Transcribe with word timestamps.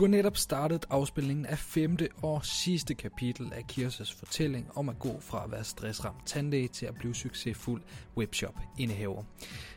Du 0.00 0.04
har 0.04 0.10
netop 0.10 0.36
startet 0.36 0.86
afspilningen 0.90 1.46
af 1.46 1.58
femte 1.58 2.08
og 2.22 2.46
sidste 2.46 2.94
kapitel 2.94 3.52
af 3.52 3.66
Kirsas 3.66 4.12
fortælling 4.12 4.70
om 4.74 4.88
at 4.88 4.98
gå 4.98 5.20
fra 5.20 5.44
at 5.44 5.50
være 5.50 5.64
stressramt 5.64 6.26
tandlæge 6.26 6.68
til 6.68 6.86
at 6.86 6.94
blive 6.94 7.14
succesfuld 7.14 7.82
webshop-indehaver. 8.16 9.22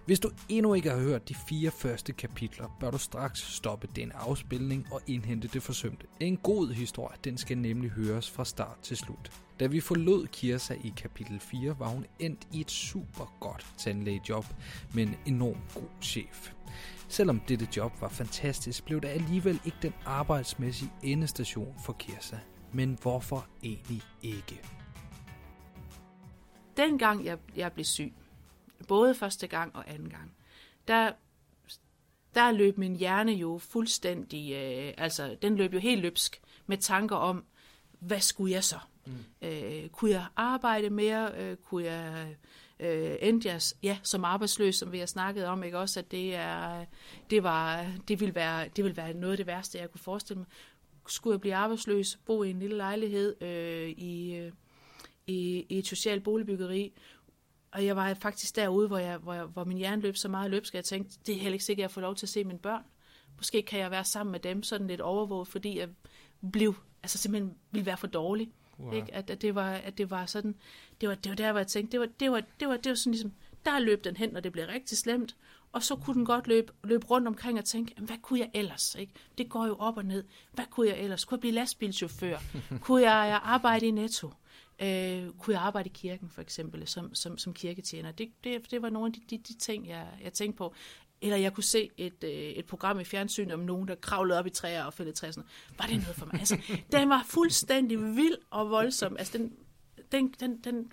Hvis 0.05 0.20
du 0.20 0.31
endnu 0.49 0.73
ikke 0.73 0.90
har 0.90 0.99
hørt 0.99 1.29
de 1.29 1.36
fire 1.49 1.72
første 1.72 2.13
kapitler, 2.13 2.78
bør 2.79 2.91
du 2.91 2.97
straks 2.97 3.40
stoppe 3.40 3.87
den 3.96 4.12
afspilning 4.12 4.87
og 4.91 5.01
indhente 5.08 5.47
det 5.47 5.63
forsømte. 5.63 6.08
En 6.19 6.37
god 6.37 6.74
historie, 6.74 7.17
den 7.24 7.37
skal 7.37 7.58
nemlig 7.58 7.90
høres 7.92 8.29
fra 8.29 8.46
start 8.46 8.79
til 8.83 8.97
slut. 8.97 9.31
Da 9.60 9.67
vi 9.67 9.79
forlod 9.79 10.28
Kirsa 10.28 10.74
i 10.74 10.94
kapitel 10.97 11.40
4, 11.40 11.79
var 11.79 11.87
hun 11.87 12.05
endt 12.19 12.47
i 12.51 12.62
et 12.62 12.71
super 12.71 13.35
godt 13.40 13.67
tandlægejob 13.78 14.46
med 14.94 15.03
en 15.03 15.15
enorm 15.26 15.58
god 15.74 15.90
chef. 16.02 16.52
Selvom 17.13 17.40
dette 17.40 17.67
job 17.77 18.02
var 18.02 18.09
fantastisk, 18.09 18.85
blev 18.85 19.02
det 19.02 19.08
alligevel 19.08 19.59
ikke 19.66 19.77
den 19.81 19.94
arbejdsmæssige 20.05 20.91
endestation 21.04 21.76
for 21.85 21.94
Kirsa. 21.94 22.38
Men 22.71 22.98
hvorfor 23.02 23.48
egentlig 23.63 24.02
ikke? 24.21 24.62
Dengang 26.77 27.26
jeg, 27.26 27.38
jeg 27.55 27.71
blev 27.71 27.85
syg, 27.85 28.13
både 28.88 29.16
første 29.16 29.48
gang 29.48 29.76
og 29.76 29.90
anden 29.90 30.09
gang, 30.09 30.35
der, 30.88 31.12
der 32.35 32.52
løb 32.52 32.77
min 32.77 32.95
hjerne 32.95 33.32
jo 33.32 33.57
fuldstændig, 33.57 34.54
øh, 34.54 34.93
altså 34.98 35.38
den 35.41 35.55
løb 35.55 35.73
jo 35.73 35.80
helt 35.80 36.02
løbsk 36.02 36.41
med 36.66 36.77
tanker 36.77 37.16
om, 37.16 37.45
hvad 37.99 38.20
skulle 38.20 38.54
jeg 38.54 38.63
så? 38.63 38.80
Mm. 39.05 39.13
Øh, 39.41 39.90
kunne 39.90 40.12
jeg 40.12 40.26
arbejde 40.35 40.90
mere? 40.90 41.32
Øh, 41.38 41.57
kunne 41.57 41.85
jeg 41.85 42.35
øh, 42.80 43.16
endte 43.22 43.50
jeg 43.50 43.62
ja, 43.84 43.98
som 44.04 44.26
arbejdsløs, 44.26 44.76
som 44.76 44.91
vi 44.91 45.00
har 45.00 45.05
snakket 45.05 45.45
om, 45.45 45.63
ikke 45.63 45.80
også, 45.80 46.00
at 46.00 46.12
det, 46.12 46.36
er, 46.36 46.86
det, 47.30 47.44
var, 47.44 47.86
det, 48.08 48.20
ville 48.20 48.36
være, 48.36 48.68
det 48.76 48.84
ville 48.84 48.98
være 48.98 49.13
noget 49.13 49.34
af 49.34 49.38
det 49.38 49.48
værste, 49.48 49.77
jeg 49.77 49.91
kunne 49.91 50.02
forestille 50.02 50.40
mig. 50.40 50.48
Skulle 51.07 51.34
jeg 51.34 51.41
blive 51.41 51.55
arbejdsløs, 51.55 52.20
bo 52.26 52.44
i 52.44 52.49
en 52.49 52.60
lille 52.60 52.77
lejlighed 52.77 53.41
øh, 53.41 53.90
i, 53.90 54.35
øh, 54.35 54.51
i, 55.27 55.66
i 55.70 55.79
et 55.79 55.88
socialt 55.88 56.24
boligbyggeri, 56.24 56.94
og 57.74 57.85
jeg 57.85 57.96
var 57.96 58.13
faktisk 58.13 58.55
derude, 58.55 58.88
hvor, 58.88 58.98
jeg, 58.98 59.18
hvor, 59.18 59.34
jeg, 59.34 59.46
hvor 59.46 59.63
min 59.63 59.77
hjerne 59.77 60.01
løb 60.01 60.16
så 60.16 60.27
meget 60.27 60.51
løbsk, 60.51 60.74
at 60.74 60.76
jeg 60.76 60.85
tænkte, 60.85 61.18
det 61.26 61.35
er 61.35 61.40
heller 61.40 61.54
ikke 61.54 61.66
sikkert, 61.66 61.84
at 61.84 61.90
jeg 61.90 61.91
får 61.91 62.01
lov 62.01 62.16
til 62.16 62.26
at 62.26 62.29
se 62.29 62.44
mine 62.44 62.60
børn. 62.60 62.84
Måske 63.38 63.62
kan 63.62 63.79
jeg 63.79 63.91
være 63.91 64.05
sammen 64.05 64.31
med 64.31 64.39
dem 64.39 64.63
sådan 64.63 64.88
lidt 64.88 65.01
overvåget, 65.01 65.47
fordi 65.47 65.79
jeg 65.79 65.89
blev, 66.51 66.75
altså 67.03 67.17
simpelthen 67.17 67.55
ville 67.71 67.85
være 67.85 67.97
for 67.97 68.07
dårlig. 68.07 68.51
Wow. 68.79 68.93
Ikke? 68.93 69.13
At, 69.13 69.29
at, 69.29 69.41
det 69.41 69.55
var, 69.55 69.71
at 69.71 69.97
det 69.97 70.09
var 70.09 70.25
sådan, 70.25 70.55
det 71.02 71.09
var, 71.09 71.16
det 71.16 71.29
var 71.29 71.35
der, 71.35 71.52
hvor 71.52 71.59
jeg 71.59 71.67
tænkte, 71.67 71.91
det 71.91 71.99
var, 71.99 72.07
det 72.19 72.31
var, 72.31 72.43
det 72.59 72.67
var, 72.67 72.77
det 72.77 72.89
var 72.89 72.95
sådan 72.95 73.11
ligesom, 73.11 73.31
der 73.66 73.79
løb 73.79 74.03
den 74.03 74.17
hen, 74.17 74.29
når 74.29 74.39
det 74.39 74.52
blev 74.52 74.66
rigtig 74.66 74.97
slemt, 74.97 75.35
og 75.71 75.83
så 75.83 75.95
kunne 75.95 76.13
den 76.13 76.25
godt 76.25 76.47
løbe, 76.47 76.73
løbe 76.83 77.05
rundt 77.05 77.27
omkring 77.27 77.59
og 77.59 77.66
tænke, 77.66 77.94
hvad 77.97 78.17
kunne 78.21 78.39
jeg 78.39 78.49
ellers? 78.53 78.95
Ikke? 78.95 79.13
Det 79.38 79.49
går 79.49 79.67
jo 79.67 79.75
op 79.79 79.97
og 79.97 80.05
ned. 80.05 80.23
Hvad 80.53 80.66
kunne 80.69 80.89
jeg 80.89 80.99
ellers? 80.99 81.25
Kunne 81.25 81.35
jeg 81.35 81.39
blive 81.39 81.53
lastbilchauffør? 81.53 82.38
kunne 82.85 83.01
jeg 83.01 83.39
arbejde 83.44 83.85
i 83.85 83.91
Netto? 83.91 84.31
Øh, 84.79 85.29
kunne 85.39 85.53
jeg 85.53 85.61
arbejde 85.61 85.89
i 85.89 85.91
kirken, 85.95 86.29
for 86.29 86.41
eksempel, 86.41 86.88
som, 86.88 87.16
som, 87.16 87.38
som 87.38 87.53
kirketjener? 87.53 88.11
Det, 88.11 88.29
det, 88.44 88.71
det 88.71 88.81
var 88.81 88.89
nogle 88.89 89.07
af 89.07 89.13
de, 89.13 89.38
de, 89.38 89.44
de 89.44 89.57
ting, 89.57 89.88
jeg, 89.88 90.07
jeg 90.23 90.33
tænkte 90.33 90.57
på. 90.57 90.73
Eller 91.23 91.38
jeg 91.38 91.53
kunne 91.53 91.63
se 91.63 91.89
et, 91.97 92.23
øh, 92.23 92.29
et 92.29 92.66
program 92.66 92.99
i 92.99 93.03
fjernsyn 93.03 93.52
om 93.52 93.59
nogen, 93.59 93.88
der 93.88 93.95
kravlede 93.95 94.39
op 94.39 94.47
i 94.47 94.49
træer 94.49 94.83
og 94.83 94.93
fældede 94.93 95.16
træer. 95.16 95.31
Sådan. 95.31 95.49
Var 95.77 95.85
det 95.85 95.95
noget 95.95 96.16
for 96.16 96.25
mig? 96.25 96.39
Altså, 96.39 96.57
den 96.91 97.09
var 97.09 97.23
fuldstændig 97.27 97.99
vild 97.99 98.38
og 98.49 98.69
voldsom. 98.69 99.17
Altså, 99.17 99.38
den, 99.38 99.53
den, 100.11 100.33
den, 100.39 100.61
den 100.61 100.91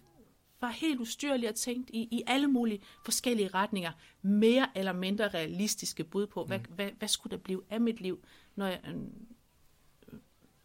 var 0.60 0.70
helt 0.70 1.00
ustyrlig 1.00 1.48
og 1.48 1.54
tænkt 1.54 1.90
i, 1.90 1.98
i 2.00 2.22
alle 2.26 2.46
mulige 2.46 2.82
forskellige 3.04 3.48
retninger. 3.48 3.92
Mere 4.22 4.68
eller 4.74 4.92
mindre 4.92 5.28
realistiske 5.28 6.04
bud 6.04 6.26
på, 6.26 6.44
hvad, 6.44 6.58
mm. 6.58 6.74
hvad, 6.74 6.90
hvad 6.98 7.08
skulle 7.08 7.36
der 7.36 7.42
blive 7.42 7.62
af 7.70 7.80
mit 7.80 8.00
liv, 8.00 8.24
når 8.56 8.66
jeg, 8.66 8.80
øh, 8.88 8.94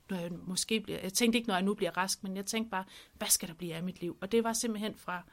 når 0.10 0.18
jeg 0.18 0.32
måske 0.32 0.82
bliver... 0.82 1.00
Jeg 1.00 1.14
tænkte 1.14 1.38
ikke, 1.38 1.48
når 1.48 1.56
jeg 1.56 1.64
nu 1.64 1.74
bliver 1.74 1.98
rask, 1.98 2.24
men 2.24 2.38
jeg 2.38 2.46
tænkte 2.46 2.70
bare, 2.70 2.86
hvad 3.14 3.28
skal 3.28 3.48
der 3.48 3.56
blive 3.56 3.76
af 3.76 3.84
mit 3.84 4.02
liv? 4.02 4.18
Og 4.22 4.32
det 4.32 4.44
var 4.44 4.54
simpelthen 4.54 4.96
fra 4.96 5.24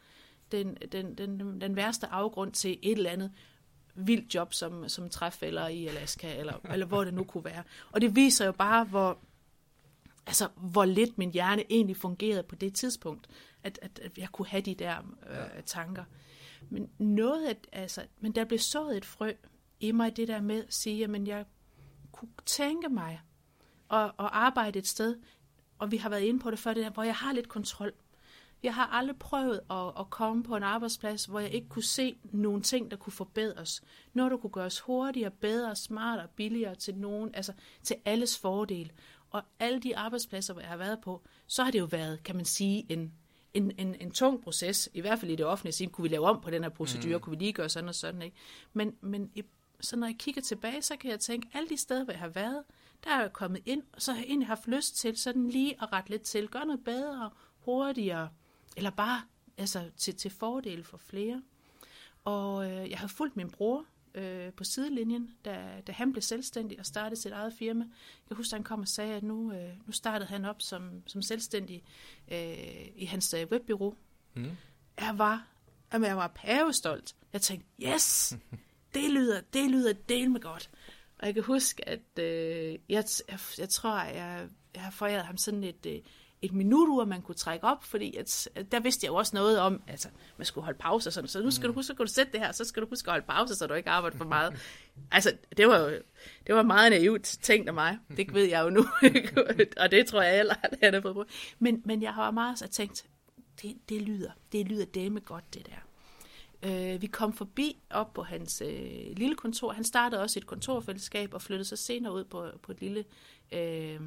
den, 0.53 0.77
den, 0.93 1.15
den, 1.19 1.61
den 1.61 1.77
værste 1.77 2.07
afgrund 2.07 2.53
til 2.53 2.79
et 2.83 2.97
eller 2.97 3.11
andet 3.11 3.33
vildt 3.95 4.35
job 4.35 4.55
som, 4.55 4.89
som 4.89 5.09
træfælder 5.09 5.69
i 5.69 5.87
Alaska, 5.87 6.37
eller, 6.39 6.55
eller 6.73 6.87
hvor 6.87 7.05
det 7.05 7.15
nu 7.15 7.25
kunne 7.25 7.45
være. 7.45 7.63
Og 7.93 8.01
det 8.01 8.17
viser 8.17 8.47
jo 8.47 8.53
bare, 8.53 8.85
hvor, 8.85 9.19
altså, 10.27 10.49
hvor 10.57 10.85
lidt 10.85 11.19
min 11.19 11.31
hjerne 11.31 11.65
egentlig 11.71 11.97
fungerede 11.97 12.43
på 12.43 12.55
det 12.55 12.75
tidspunkt, 12.75 13.29
at, 13.63 13.79
at, 13.83 13.99
at 13.99 14.19
jeg 14.19 14.29
kunne 14.33 14.49
have 14.49 14.61
de 14.61 14.75
der 14.75 14.97
øh, 15.31 15.63
tanker. 15.67 16.05
Men 16.71 16.91
noget 16.99 17.47
at, 17.47 17.67
altså, 17.73 18.03
men 18.21 18.33
der 18.33 18.45
blev 18.45 18.59
sået 18.59 18.97
et 18.97 19.05
frø 19.05 19.33
i 19.81 19.93
mig, 19.93 20.17
det 20.17 20.29
der 20.29 20.41
med 20.41 20.65
at 20.65 20.75
sige, 20.75 21.05
at 21.05 21.29
jeg 21.29 21.45
kunne 22.13 22.31
tænke 22.47 22.89
mig 22.89 23.21
at, 23.91 24.05
at 24.05 24.13
arbejde 24.19 24.79
et 24.79 24.87
sted, 24.87 25.17
og 25.79 25.91
vi 25.91 25.97
har 25.97 26.09
været 26.09 26.23
inde 26.23 26.41
på 26.41 26.51
det 26.51 26.59
før, 26.59 26.75
det 26.75 26.85
der, 26.85 26.91
hvor 26.91 27.03
jeg 27.03 27.15
har 27.15 27.33
lidt 27.33 27.49
kontrol. 27.49 27.93
Jeg 28.63 28.75
har 28.75 28.87
aldrig 28.87 29.17
prøvet 29.19 29.61
at, 29.71 29.93
at 29.99 30.11
komme 30.11 30.43
på 30.43 30.57
en 30.57 30.63
arbejdsplads, 30.63 31.25
hvor 31.25 31.41
jeg 31.41 31.51
ikke 31.51 31.69
kunne 31.69 31.83
se 31.83 32.17
nogle 32.25 32.63
ting, 32.63 32.91
der 32.91 32.97
kunne 32.97 33.13
forbedres. 33.13 33.83
Noget, 34.13 34.31
der 34.31 34.37
kunne 34.37 34.51
gøres 34.51 34.81
hurtigere, 34.81 35.31
bedre, 35.31 35.77
smartere, 35.77 36.29
billigere 36.37 36.75
til 36.75 36.95
nogen, 36.95 37.35
altså 37.35 37.53
til 37.83 37.97
alles 38.05 38.39
fordel. 38.39 38.93
Og 39.31 39.43
alle 39.59 39.81
de 39.81 39.97
arbejdspladser, 39.97 40.53
hvor 40.53 40.61
jeg 40.61 40.71
har 40.71 40.77
været 40.77 41.01
på, 41.01 41.23
så 41.47 41.65
har 41.65 41.71
det 41.71 41.79
jo 41.79 41.85
været, 41.85 42.23
kan 42.23 42.37
man 42.37 42.45
sige, 42.45 42.87
en, 42.89 43.13
en, 43.55 43.73
en, 43.79 43.95
en 44.01 44.11
tung 44.11 44.43
proces, 44.43 44.89
i 44.95 45.01
hvert 45.01 45.19
fald 45.19 45.31
i 45.31 45.37
det 45.37 45.47
offentlige 45.47 45.73
sige, 45.73 45.91
kunne 45.91 46.03
vi 46.03 46.09
lave 46.09 46.27
om 46.27 46.41
på 46.41 46.51
den 46.51 46.63
her 46.63 46.71
procedure, 46.71 47.17
mm. 47.17 47.23
kunne 47.23 47.39
vi 47.39 47.45
lige 47.45 47.53
gøre 47.53 47.69
sådan 47.69 47.89
og 47.89 47.95
sådan, 47.95 48.23
ikke? 48.23 48.37
Men, 48.73 48.97
men 49.01 49.31
så 49.81 49.97
når 49.97 50.07
jeg 50.07 50.17
kigger 50.19 50.43
tilbage, 50.43 50.83
så 50.83 50.97
kan 50.97 51.11
jeg 51.11 51.21
tænke, 51.21 51.49
alle 51.55 51.69
de 51.69 51.77
steder, 51.77 52.05
hvor 52.05 52.13
jeg 52.13 52.21
har 52.21 52.29
været, 52.29 52.63
der 53.05 53.11
er 53.11 53.21
jeg 53.21 53.33
kommet 53.33 53.63
ind, 53.67 53.83
og 53.93 54.03
så 54.03 54.13
har 54.13 54.19
jeg 54.19 54.27
egentlig 54.27 54.49
haft 54.49 54.69
lyst 54.69 54.97
til 54.97 55.17
sådan 55.17 55.49
lige 55.49 55.83
at 55.83 55.93
rette 55.93 56.11
lidt 56.11 56.23
til, 56.23 56.49
gøre 56.49 56.67
noget 56.67 56.85
bedre, 56.85 57.31
hurtigere, 57.59 58.29
eller 58.77 58.91
bare 58.91 59.23
altså, 59.59 59.91
til, 59.97 60.17
til 60.17 60.31
fordel 60.31 60.85
for 60.85 60.97
flere. 60.97 61.43
Og 62.25 62.71
øh, 62.71 62.91
jeg 62.91 62.99
har 62.99 63.09
fulgt 63.09 63.37
min 63.37 63.51
bror 63.51 63.87
øh, 64.15 64.53
på 64.53 64.65
sidelinjen, 64.65 65.31
da, 65.45 65.83
da 65.87 65.93
han 65.93 66.13
blev 66.13 66.23
selvstændig 66.23 66.79
og 66.79 66.87
startede 66.87 67.21
sit 67.21 67.33
eget 67.33 67.55
firma. 67.59 67.85
Jeg 67.85 68.29
kan 68.29 68.37
huske, 68.37 68.55
at 68.55 68.59
han 68.59 68.65
kom 68.65 68.81
og 68.81 68.89
sagde, 68.89 69.15
at 69.15 69.23
nu, 69.23 69.53
øh, 69.53 69.71
nu 69.87 69.93
startede 69.93 70.29
han 70.29 70.45
op 70.45 70.63
som, 70.63 71.03
som 71.07 71.23
selvstændig 71.23 71.83
øh, 72.33 72.89
i 72.97 73.05
hans 73.05 73.35
øh, 73.35 73.47
webbyrå. 73.51 73.97
Mm. 74.35 74.51
Jeg 75.01 75.19
var, 75.19 75.47
jamen, 75.93 76.09
jeg 76.09 76.17
var 76.17 76.29
pavestolt. 76.35 77.15
Jeg 77.33 77.41
tænkte, 77.43 77.67
yes, 77.83 78.37
det 78.95 79.11
lyder, 79.11 79.41
det 79.41 79.71
lyder 79.71 79.93
del 79.93 80.31
med 80.31 80.41
godt. 80.41 80.71
Og 81.19 81.27
jeg 81.27 81.35
kan 81.35 81.43
huske, 81.43 81.89
at 81.89 82.19
øh, 82.19 82.79
jeg, 82.89 83.05
jeg, 83.29 83.39
jeg 83.59 83.69
tror, 83.69 83.91
at 83.91 84.17
jeg, 84.17 84.49
jeg 84.75 84.83
har 84.83 84.91
foræret 84.91 85.25
ham 85.25 85.37
sådan 85.37 85.65
et, 85.65 85.87
øh, 85.87 86.01
et 86.43 86.53
minutur, 86.53 87.05
man 87.05 87.23
kunne 87.23 87.35
trække 87.35 87.67
op, 87.67 87.85
fordi 87.85 88.17
at, 88.17 88.49
der 88.73 88.81
vidste 88.81 89.05
jeg 89.05 89.11
jo 89.11 89.15
også 89.15 89.37
noget 89.37 89.59
om, 89.59 89.83
altså, 89.89 90.09
man 90.37 90.45
skulle 90.45 90.65
holde 90.65 90.79
pause 90.79 91.09
og 91.09 91.13
sådan, 91.13 91.29
så 91.29 91.43
nu 91.43 91.51
skal 91.51 91.69
du 91.69 91.73
mm. 91.73 91.75
huske, 91.75 91.87
så 91.87 91.95
kan 91.95 92.07
du 92.07 92.13
sætte 92.13 92.33
det 92.33 92.41
her, 92.41 92.53
så 92.53 92.65
skal 92.65 92.83
du 92.83 92.89
huske 92.89 93.09
at 93.09 93.13
holde 93.13 93.27
pause, 93.27 93.55
så 93.55 93.67
du 93.67 93.75
ikke 93.75 93.91
arbejder 93.91 94.17
for 94.17 94.25
meget. 94.25 94.55
altså, 95.13 95.37
det 95.57 95.69
var 95.69 95.79
jo, 95.79 95.91
det 96.47 96.55
var 96.55 96.63
meget 96.63 96.93
naivt 96.93 97.23
tænkt 97.23 97.69
af 97.69 97.75
mig, 97.75 97.99
det 98.17 98.35
ved 98.35 98.45
jeg 98.45 98.65
jo 98.65 98.71
nu, 98.71 98.85
og 99.83 99.91
det 99.91 100.07
tror 100.07 100.23
jeg 100.23 100.37
heller, 100.37 100.55
at 100.63 100.79
jeg 100.81 100.93
har 100.93 101.01
fået 101.01 101.29
Men, 101.59 101.83
men 101.85 102.03
jeg 102.03 102.15
har 102.15 102.31
meget 102.31 102.59
så 102.59 102.69
tænkt, 102.69 103.07
det, 103.63 103.77
det 103.89 104.03
lyder, 104.03 104.31
det 104.53 104.69
lyder 104.69 104.85
dame 104.85 105.21
godt, 105.21 105.55
det 105.55 105.67
der. 105.67 105.83
Øh, 106.65 107.03
vi 107.03 107.07
kom 107.07 107.33
forbi 107.33 107.83
op 107.91 108.15
på 108.15 108.23
hans 108.23 108.63
øh, 108.67 109.17
lille 109.17 109.35
kontor. 109.35 109.73
Han 109.73 109.85
startede 109.85 110.23
også 110.23 110.39
et 110.39 110.47
kontorfællesskab 110.47 111.35
og 111.35 111.43
flyttede 111.43 111.69
så 111.69 111.77
senere 111.77 112.13
ud 112.15 112.25
på, 112.25 112.47
på 112.63 112.73
et 112.73 112.81
lille 112.81 113.05
øh, 113.53 114.01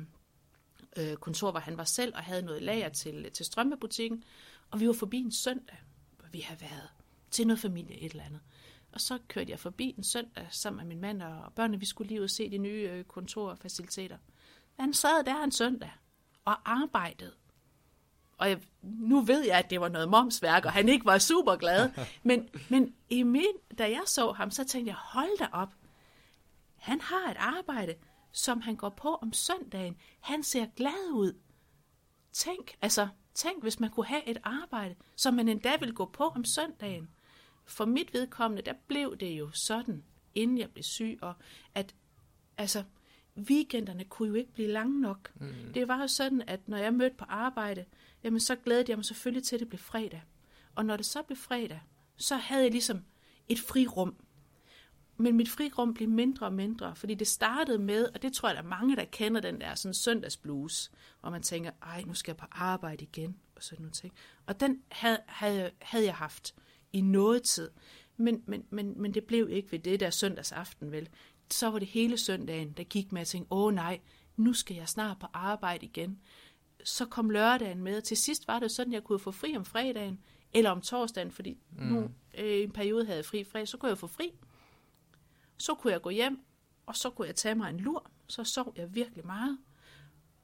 øh, 0.96 1.16
kontor, 1.16 1.52
hvor 1.52 1.60
han 1.60 1.78
var 1.78 1.84
selv 1.84 2.16
og 2.16 2.24
havde 2.24 2.42
noget 2.42 2.62
lager 2.62 2.90
til, 2.90 3.32
til 3.32 3.46
strømpebutikken. 3.46 4.24
Og 4.72 4.80
vi 4.80 4.88
var 4.88 4.94
forbi 4.94 5.18
en 5.18 5.32
søndag, 5.32 5.78
hvor 6.20 6.28
vi 6.32 6.40
havde 6.40 6.62
været 6.62 6.90
til 7.32 7.48
noget 7.48 7.60
familie 7.60 8.02
et 8.02 8.12
eller 8.12 8.24
andet. 8.24 8.42
Og 8.92 9.02
så 9.02 9.18
kørte 9.28 9.52
jeg 9.52 9.60
forbi 9.60 9.96
en 9.98 10.04
søndag 10.04 10.48
sammen 10.52 10.78
med 10.78 10.96
min 10.96 11.02
mand 11.02 11.22
og 11.22 11.54
børnene. 11.54 11.80
Vi 11.80 11.86
skulle 11.86 12.08
lige 12.08 12.20
ud 12.20 12.24
og 12.24 12.30
se 12.30 12.52
de 12.52 12.58
nye 12.58 12.90
øh, 12.92 13.04
kontorfaciliteter. 13.04 14.18
Han 14.80 14.94
sad 14.94 15.24
der 15.24 15.44
en 15.44 15.52
søndag 15.52 15.92
og 16.46 16.56
arbejdede. 16.66 17.34
Og 18.38 18.50
jeg, 18.50 18.60
nu 18.82 19.22
ved 19.22 19.46
jeg, 19.46 19.58
at 19.58 19.70
det 19.70 19.82
var 19.82 19.90
noget 19.90 20.10
momsværk, 20.10 20.66
og 20.66 20.72
han 20.72 20.90
ikke 20.90 21.06
var 21.06 21.18
super 21.18 21.56
glad. 21.56 21.90
Men, 22.24 22.50
men 22.70 22.96
i 23.10 23.24
min, 23.24 23.54
da 23.78 23.84
jeg 23.84 24.02
så 24.06 24.32
ham, 24.32 24.52
så 24.52 24.64
tænkte 24.64 24.90
jeg, 24.90 24.96
hold 24.96 25.38
da 25.40 25.48
op. 25.52 25.74
Han 26.76 27.02
har 27.02 27.32
et 27.32 27.38
arbejde, 27.40 27.96
som 28.36 28.62
han 28.62 28.76
går 28.76 28.90
på 28.90 29.16
om 29.16 29.34
søndagen. 29.34 29.98
Han 30.20 30.44
ser 30.44 30.66
glad 30.76 31.12
ud. 31.12 31.34
Tænk, 32.32 32.78
altså, 32.82 33.08
tænk, 33.34 33.62
hvis 33.64 33.80
man 33.80 33.90
kunne 33.90 34.06
have 34.06 34.28
et 34.28 34.38
arbejde, 34.44 34.96
som 35.16 35.34
man 35.34 35.50
endda 35.50 35.78
ville 35.80 35.96
gå 35.96 36.06
på 36.06 36.24
om 36.24 36.46
søndagen. 36.46 37.10
For 37.66 37.86
mit 37.86 38.14
vedkommende, 38.14 38.64
der 38.64 38.74
blev 38.88 39.18
det 39.18 39.40
jo 39.40 39.52
sådan, 39.52 40.04
inden 40.36 40.58
jeg 40.58 40.72
blev 40.72 40.84
syg, 40.84 41.20
og 41.22 41.34
at, 41.76 41.96
altså, 42.58 42.84
weekenderne 43.38 44.04
kunne 44.04 44.28
jo 44.28 44.34
ikke 44.34 44.54
blive 44.54 44.68
lange 44.68 45.02
nok. 45.02 45.32
Mm. 45.36 45.74
Det 45.74 45.88
var 45.88 46.02
jo 46.02 46.08
sådan, 46.08 46.42
at 46.48 46.68
når 46.68 46.78
jeg 46.78 46.94
mødte 46.94 47.16
på 47.16 47.26
arbejde, 47.28 47.86
jamen 48.24 48.40
så 48.40 48.56
glædede 48.56 48.86
jeg 48.90 48.98
mig 48.98 49.06
selvfølgelig 49.06 49.44
til, 49.44 49.56
at 49.56 49.60
det 49.60 49.70
blev 49.70 49.80
fredag. 49.80 50.24
Og 50.76 50.86
når 50.86 50.98
det 50.98 51.06
så 51.06 51.22
blev 51.22 51.38
fredag, 51.38 51.82
så 52.18 52.36
havde 52.36 52.64
jeg 52.64 52.72
ligesom 52.72 53.04
et 53.48 53.60
frirum. 53.60 54.16
Men 55.18 55.38
mit 55.38 55.50
frirum 55.50 55.94
blev 55.94 56.10
mindre 56.10 56.46
og 56.46 56.54
mindre, 56.54 56.96
fordi 56.96 57.14
det 57.14 57.28
startede 57.28 57.80
med, 57.80 58.10
og 58.14 58.22
det 58.22 58.34
tror 58.34 58.50
jeg, 58.50 58.56
der 58.56 58.64
er 58.64 58.68
mange, 58.68 58.96
der 58.96 59.06
kender 59.06 59.42
den 59.42 59.62
der 59.62 59.76
sådan 59.76 59.94
søndagsblues, 59.94 60.92
hvor 61.22 61.30
man 61.30 61.42
tænker, 61.42 61.72
ej, 61.82 62.04
nu 62.08 62.14
skal 62.14 62.32
jeg 62.32 62.38
på 62.38 62.46
arbejde 62.52 63.04
igen, 63.04 63.38
og 63.56 63.64
sådan 63.64 63.82
nogle 63.82 63.92
ting. 63.92 64.14
Og 64.46 64.60
den 64.60 64.82
havde, 64.92 65.20
havde, 65.28 65.72
havde 65.82 66.06
jeg 66.06 66.16
haft 66.16 66.56
i 66.94 67.02
noget 67.02 67.44
tid, 67.44 67.70
men, 68.18 68.44
men, 68.48 68.64
men, 68.70 69.02
men 69.02 69.14
det 69.14 69.24
blev 69.24 69.50
ikke 69.50 69.72
ved 69.72 69.80
det 69.80 70.00
der 70.00 70.10
søndagsaften, 70.10 70.92
vel. 70.92 71.10
Så 71.52 71.68
var 71.68 71.80
det 71.80 71.88
hele 71.88 72.18
søndagen, 72.18 72.72
der 72.72 72.84
gik 72.84 73.12
med 73.12 73.22
at 73.22 73.28
tænke, 73.28 73.48
åh 73.52 73.74
nej, 73.74 74.00
nu 74.38 74.54
skal 74.54 74.76
jeg 74.76 74.90
snart 74.90 75.20
på 75.20 75.28
arbejde 75.34 75.86
igen. 75.86 76.20
Så 76.84 77.06
kom 77.06 77.30
lørdagen 77.30 77.84
med, 77.84 77.98
og 77.98 78.04
til 78.04 78.18
sidst 78.18 78.48
var 78.48 78.60
det 78.60 78.72
sådan, 78.72 78.94
at 78.94 78.96
jeg 78.96 79.04
kunne 79.04 79.20
få 79.20 79.32
fri 79.32 79.58
om 79.58 79.66
fredagen, 79.66 80.20
eller 80.54 80.70
om 80.70 80.82
torsdagen, 80.82 81.32
fordi 81.32 81.58
mm. 81.78 81.86
nu 81.86 82.00
øh, 82.38 82.64
en 82.64 82.72
periode 82.72 83.06
havde 83.06 83.18
jeg 83.18 83.26
fri 83.26 83.44
fredag, 83.44 83.68
så 83.68 83.78
kunne 83.78 83.90
jeg 83.90 83.98
få 83.98 84.08
fri. 84.08 84.32
Så 85.58 85.74
kunne 85.74 85.94
jeg 85.94 86.02
gå 86.02 86.10
hjem, 86.10 86.46
og 86.86 86.96
så 86.96 87.10
kunne 87.10 87.28
jeg 87.28 87.36
tage 87.36 87.56
mig 87.56 87.70
en 87.70 87.80
lur, 87.80 88.10
så 88.28 88.44
sov 88.44 88.74
jeg 88.78 88.96
virkelig 88.96 89.26
meget. 89.26 89.58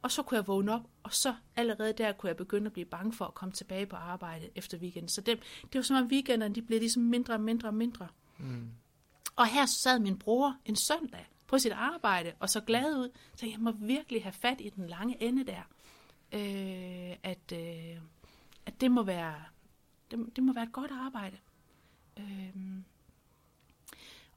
Og 0.02 0.12
så 0.12 0.24
kunne 0.24 0.36
jeg 0.36 0.48
vågne 0.48 0.74
op, 0.74 0.90
og 1.04 1.14
så 1.14 1.36
allerede 1.56 1.94
der 1.94 2.12
kunne 2.12 2.28
jeg 2.28 2.38
begynde 2.38 2.66
at 2.66 2.74
blive 2.74 2.86
bange 2.86 3.14
for 3.14 3.26
at 3.26 3.34
komme 3.34 3.52
tilbage 3.52 3.86
på 3.86 3.96
arbejde 3.96 4.50
efter 4.56 4.78
weekenden. 4.78 5.10
Så 5.10 5.22
det, 5.22 5.40
det 5.64 5.76
var 5.76 5.82
som 5.82 5.96
om 5.96 6.08
weekenderne, 6.08 6.56
de 6.56 6.62
blev 6.62 6.80
ligesom 6.80 7.04
mindre 7.04 7.34
og 7.34 7.42
mindre 7.42 7.70
og 7.70 7.74
mindre. 7.74 8.08
Mm. 8.38 8.70
Og 9.36 9.48
her 9.48 9.66
sad 9.66 10.00
min 10.00 10.20
bror 10.20 10.58
en 10.66 10.76
søndag 10.76 11.28
på 11.48 11.60
sit 11.60 11.72
arbejde, 11.72 12.34
og 12.40 12.50
så 12.50 12.62
glad 12.62 12.98
ud, 12.98 13.10
så 13.36 13.46
jeg 13.46 13.60
må 13.60 13.72
virkelig 13.72 14.24
have 14.24 14.34
fat 14.34 14.62
i 14.62 14.70
den 14.70 14.88
lange 14.88 15.24
ende 15.24 15.44
der. 15.46 15.62
Øh, 16.32 17.18
at, 17.24 17.54
øh, 17.54 18.02
at 18.66 18.82
det 18.82 18.92
må 18.92 19.04
være 19.04 19.36
det, 20.12 20.36
det 20.36 20.44
må 20.44 20.54
være 20.54 20.64
et 20.64 20.72
godt 20.72 20.92
arbejde. 20.92 21.38
Øh, 22.20 22.56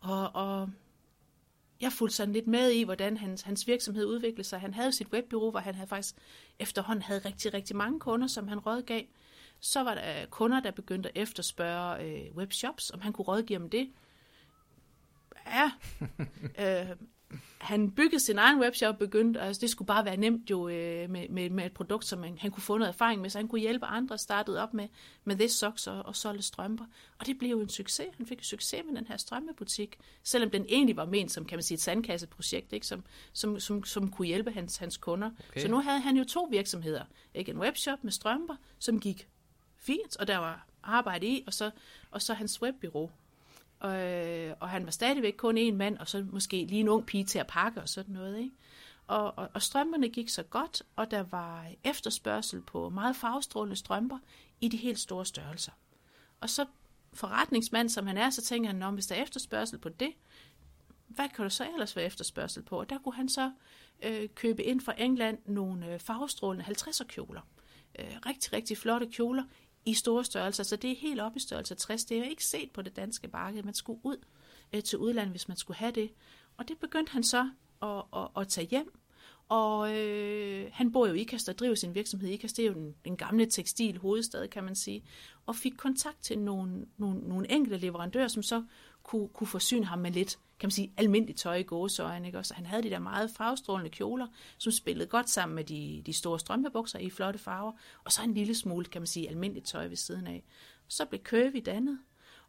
og, 0.05 0.31
og 0.35 0.71
jeg 1.81 1.93
fulgte 1.93 2.17
sådan 2.17 2.33
lidt 2.33 2.47
med 2.47 2.71
i, 2.71 2.83
hvordan 2.83 3.17
hans, 3.17 3.43
hans 3.43 3.67
virksomhed 3.67 4.07
udviklede 4.07 4.49
sig. 4.49 4.61
Han 4.61 4.75
havde 4.75 4.93
sit 4.93 5.09
webbyrå, 5.13 5.51
hvor 5.51 5.61
han 5.61 5.75
havde 5.75 5.89
faktisk 5.89 6.15
efterhånden 6.59 7.03
havde 7.03 7.21
rigtig, 7.25 7.55
rigtig 7.55 7.77
mange 7.77 8.01
kunder, 8.01 8.27
som 8.27 8.49
han 8.49 8.59
rådgav. 8.59 9.03
Så 9.61 9.85
var 9.85 9.95
der 9.95 10.27
kunder, 10.27 10.61
der 10.61 10.71
begyndte 10.71 11.09
at 11.09 11.23
efterspørge 11.23 12.05
øh, 12.05 12.37
webshops, 12.37 12.91
om 12.91 13.01
han 13.01 13.13
kunne 13.13 13.25
rådgive 13.25 13.59
om 13.59 13.71
det. 13.71 13.93
Ja, 15.47 15.73
øh, 16.91 16.97
han 17.59 17.91
byggede 17.91 18.21
sin 18.21 18.39
egen 18.39 18.61
webshop, 18.61 18.99
begyndte, 18.99 19.41
altså 19.41 19.61
det 19.61 19.71
skulle 19.71 19.87
bare 19.87 20.05
være 20.05 20.17
nemt 20.17 20.51
jo 20.51 20.69
øh, 20.69 21.11
med, 21.11 21.29
med, 21.29 21.51
med 21.51 21.67
et 21.67 21.73
produkt, 21.73 22.05
som 22.05 22.23
han, 22.23 22.39
han 22.39 22.51
kunne 22.51 22.63
få 22.63 22.79
noget 22.79 22.89
erfaring 22.89 23.21
med, 23.21 23.31
så 23.31 23.39
han 23.39 23.49
kunne 23.49 23.61
hjælpe 23.61 23.87
andre, 23.87 24.19
startede 24.19 24.63
op 24.63 24.75
med, 24.75 24.89
med 25.25 25.37
This 25.37 25.53
Socks 25.53 25.87
og, 25.87 26.03
og 26.07 26.17
solgte 26.17 26.43
strømper. 26.43 26.85
Og 27.19 27.27
det 27.27 27.39
blev 27.39 27.51
jo 27.51 27.61
en 27.61 27.69
succes. 27.69 28.07
Han 28.17 28.27
fik 28.27 28.39
en 28.39 28.45
succes 28.45 28.83
med 28.87 28.97
den 28.97 29.07
her 29.07 29.17
strømpebutik, 29.17 29.99
selvom 30.23 30.51
den 30.51 30.67
egentlig 30.69 30.97
var 30.97 31.07
ment 31.07 31.33
som, 31.33 31.45
kan 31.45 31.57
man 31.57 31.63
sige, 31.63 31.77
et 31.77 31.81
sandkasseprojekt, 31.81 32.73
ikke? 32.73 32.87
Som, 32.87 33.05
som, 33.33 33.61
som, 33.61 33.85
som 33.85 34.11
kunne 34.11 34.29
hjælpe 34.29 34.51
hans, 34.51 34.77
hans 34.77 34.97
kunder. 34.97 35.31
Okay. 35.51 35.61
Så 35.61 35.69
nu 35.69 35.81
havde 35.81 36.01
han 36.01 36.17
jo 36.17 36.25
to 36.25 36.49
virksomheder. 36.51 37.05
Ikke? 37.35 37.51
En 37.51 37.59
webshop 37.59 38.05
med 38.05 38.13
strømper, 38.13 38.57
som 38.79 39.01
gik 39.01 39.29
fint, 39.77 40.17
og 40.17 40.27
der 40.27 40.37
var 40.37 40.67
arbejde 40.83 41.27
i, 41.27 41.45
og 41.47 41.55
så, 41.55 41.71
og 42.11 42.23
så 42.23 42.35
hans 42.35 42.63
webbyrå, 42.63 43.11
Øh, 43.85 44.55
og 44.61 44.69
han 44.69 44.85
var 44.85 44.91
stadigvæk 44.91 45.35
kun 45.37 45.59
en 45.59 45.77
mand, 45.77 45.99
og 45.99 46.09
så 46.09 46.27
måske 46.31 46.65
lige 46.65 46.81
en 46.81 46.89
ung 46.89 47.07
pige 47.07 47.25
til 47.25 47.39
at 47.39 47.47
pakke 47.47 47.81
og 47.81 47.89
sådan 47.89 48.15
noget. 48.15 48.39
Ikke? 48.39 48.57
Og, 49.07 49.39
og, 49.39 49.49
og 49.55 49.63
strømperne 49.63 50.09
gik 50.09 50.29
så 50.29 50.43
godt, 50.43 50.83
og 50.97 51.11
der 51.11 51.23
var 51.23 51.67
efterspørgsel 51.85 52.61
på 52.61 52.89
meget 52.89 53.17
farvestrålende 53.17 53.77
strømper 53.77 54.19
i 54.61 54.69
de 54.69 54.77
helt 54.77 54.99
store 54.99 55.27
størrelser. 55.27 55.73
Og 56.41 56.51
så 56.51 56.67
forretningsmand, 57.13 57.89
som 57.89 58.07
han 58.07 58.17
er, 58.17 58.31
så 58.31 58.43
tænker 58.43 58.71
han, 58.71 58.83
om 58.83 58.95
hvis 58.95 59.07
der 59.07 59.15
er 59.15 59.23
efterspørgsel 59.23 59.79
på 59.79 59.89
det, 59.89 60.13
hvad 61.09 61.29
kan 61.29 61.43
der 61.43 61.49
så 61.49 61.69
ellers 61.73 61.97
være 61.97 62.05
efterspørgsel 62.05 62.63
på? 62.63 62.81
Og 62.81 62.91
der 62.91 62.99
kunne 62.99 63.15
han 63.15 63.29
så 63.29 63.53
øh, 64.03 64.29
købe 64.35 64.63
ind 64.63 64.81
fra 64.81 64.95
England 64.99 65.39
nogle 65.47 65.93
øh, 65.93 66.01
farvestrålende 66.01 66.65
50'er 66.65 67.05
kjoler. 67.05 67.41
Øh, 67.99 68.17
rigtig, 68.27 68.53
rigtig 68.53 68.79
flotte 68.79 69.07
kjoler 69.07 69.45
i 69.87 69.95
store 69.95 70.25
størrelser, 70.25 70.63
så 70.63 70.77
det 70.77 70.91
er 70.91 70.97
helt 70.97 71.21
op 71.21 71.37
i 71.37 71.41
størrelse 71.41 71.75
60. 71.75 72.05
Det 72.05 72.15
er 72.15 72.19
jo 72.19 72.31
ikke 72.31 72.45
set 72.45 72.71
på 72.71 72.83
det 72.83 72.97
danske 72.97 73.29
marked. 73.33 73.63
Man 73.63 73.75
skulle 73.75 74.01
ud 74.03 74.17
øh, 74.73 74.83
til 74.83 74.99
udlandet, 74.99 75.31
hvis 75.31 75.49
man 75.49 75.57
skulle 75.57 75.77
have 75.77 75.93
det. 75.93 76.11
Og 76.57 76.69
det 76.69 76.79
begyndte 76.79 77.13
han 77.13 77.23
så 77.23 77.51
at, 77.83 78.03
at, 78.17 78.29
at 78.37 78.49
tage 78.49 78.67
hjem. 78.67 79.01
Og 79.49 79.97
øh, 79.97 80.71
han 80.73 80.93
bor 80.93 81.07
jo 81.07 81.13
i 81.13 81.21
Ikast 81.21 81.49
og 81.49 81.59
driver 81.59 81.75
sin 81.75 81.95
virksomhed 81.95 82.29
i 82.29 82.33
Ikast. 82.33 82.57
Det 82.57 82.63
er 82.63 82.67
jo 82.67 82.75
den, 82.75 82.95
den 83.05 83.17
gamle 83.17 83.47
tekstil 83.47 83.99
hovedstad, 83.99 84.49
kan 84.49 84.65
man 84.65 84.75
sige. 84.75 85.05
Og 85.47 85.57
fik 85.57 85.73
kontakt 85.77 86.23
til 86.23 86.39
nogle, 86.39 86.87
nogle, 86.97 87.21
nogle 87.21 87.53
enkelte 87.53 87.79
leverandører, 87.79 88.29
som 88.29 88.43
så 88.43 88.65
kunne, 89.03 89.29
kunne 89.29 89.47
forsyne 89.47 89.85
ham 89.87 89.99
med 89.99 90.11
lidt, 90.11 90.39
kan 90.59 90.67
man 90.67 90.71
sige, 90.71 90.93
almindeligt 90.97 91.39
tøj 91.39 91.57
i 91.57 91.63
gåsøjne. 91.63 92.27
Ikke? 92.27 92.39
Også 92.39 92.55
han 92.55 92.67
havde 92.67 92.83
de 92.83 92.91
der 92.91 92.99
meget 92.99 93.31
farvestrålende 93.31 93.91
kjoler, 93.91 94.27
som 94.59 94.73
spillede 94.73 95.09
godt 95.09 95.31
sammen 95.31 95.57
med 95.57 95.65
de, 95.65 96.03
de 96.07 96.13
store 96.13 96.41
strømpebukser 96.41 96.99
i 96.99 97.11
flotte 97.11 97.39
farver, 97.39 97.73
og 98.05 98.13
så 98.13 98.23
en 98.23 98.35
lille 98.35 98.55
smule, 98.55 98.85
kan 98.85 99.01
man 99.01 99.07
sige, 99.07 99.29
almindeligt 99.29 99.67
tøj 99.67 99.87
ved 99.87 99.97
siden 99.97 100.27
af. 100.27 100.45
Så 100.89 101.05
blev 101.05 101.21
Curvy 101.23 101.63
dannet, 101.67 101.99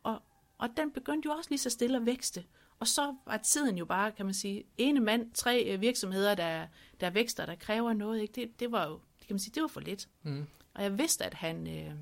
og, 0.04 0.22
og 0.58 0.70
den 0.78 0.92
begyndte 0.92 1.28
jo 1.28 1.34
også 1.34 1.50
lige 1.50 1.60
så 1.60 1.70
stille 1.70 1.98
at 1.98 2.06
vækste. 2.06 2.44
Og 2.80 2.88
så 2.88 3.16
var 3.26 3.38
tiden 3.38 3.78
jo 3.78 3.86
bare, 3.86 4.12
kan 4.12 4.26
man 4.26 4.34
sige, 4.34 4.64
ene 4.78 5.00
mand, 5.00 5.32
tre 5.34 5.64
øh, 5.64 5.82
virksomheder, 5.82 6.36
der, 6.36 6.68
der 7.00 7.10
vækster, 7.10 7.46
der 7.46 7.56
kræver 7.56 7.94
noget. 7.94 8.22
Ikke? 8.22 8.42
Det, 8.42 8.60
det 8.60 8.72
var 8.72 8.88
jo, 8.88 9.00
kan 9.28 9.34
man 9.34 9.40
sige, 9.40 9.52
det 9.56 9.62
var 9.62 9.68
for 9.68 9.80
lidt. 9.80 10.10
Mm. 10.24 10.46
Og 10.74 10.84
jeg 10.84 10.98
vidste, 10.98 11.26
at 11.26 11.34
han, 11.34 11.68
øh, 11.68 11.94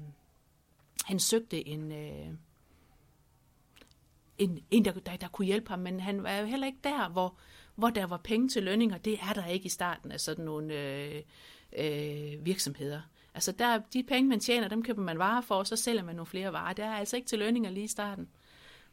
han 1.05 1.19
søgte 1.19 1.67
en, 1.67 1.91
øh, 1.91 2.27
en, 4.37 4.59
en 4.71 4.85
der, 4.85 4.91
der, 4.91 5.15
der 5.15 5.27
kunne 5.27 5.45
hjælpe 5.45 5.69
ham, 5.69 5.79
men 5.79 5.99
han 5.99 6.23
var 6.23 6.35
jo 6.37 6.45
heller 6.45 6.67
ikke 6.67 6.79
der, 6.83 7.09
hvor, 7.09 7.37
hvor 7.75 7.89
der 7.89 8.05
var 8.05 8.17
penge 8.17 8.49
til 8.49 8.63
lønninger. 8.63 8.97
Det 8.97 9.19
er 9.29 9.33
der 9.33 9.45
ikke 9.45 9.65
i 9.65 9.69
starten 9.69 10.11
af 10.11 10.19
sådan 10.19 10.45
nogle 10.45 10.73
øh, 10.73 11.21
øh, 11.77 12.45
virksomheder. 12.45 13.01
Altså 13.33 13.51
der, 13.51 13.77
de 13.93 14.03
penge, 14.03 14.29
man 14.29 14.39
tjener, 14.39 14.67
dem 14.67 14.83
køber 14.83 15.01
man 15.01 15.19
varer 15.19 15.41
for, 15.41 15.55
og 15.55 15.67
så 15.67 15.75
sælger 15.75 16.03
man 16.03 16.15
nogle 16.15 16.27
flere 16.27 16.53
varer. 16.53 16.73
Der 16.73 16.85
er 16.85 16.95
altså 16.95 17.15
ikke 17.15 17.27
til 17.27 17.39
lønninger 17.39 17.69
lige 17.69 17.83
i 17.83 17.87
starten. 17.87 18.27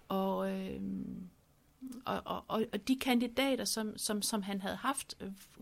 Og, 0.08 0.50
øh, 0.50 0.80
og, 2.04 2.22
og, 2.24 2.44
og, 2.48 2.64
og 2.72 2.88
de 2.88 2.96
kandidater, 2.96 3.64
som, 3.64 3.98
som, 3.98 4.22
som 4.22 4.42
han 4.42 4.60
havde 4.60 4.76
haft, 4.76 5.14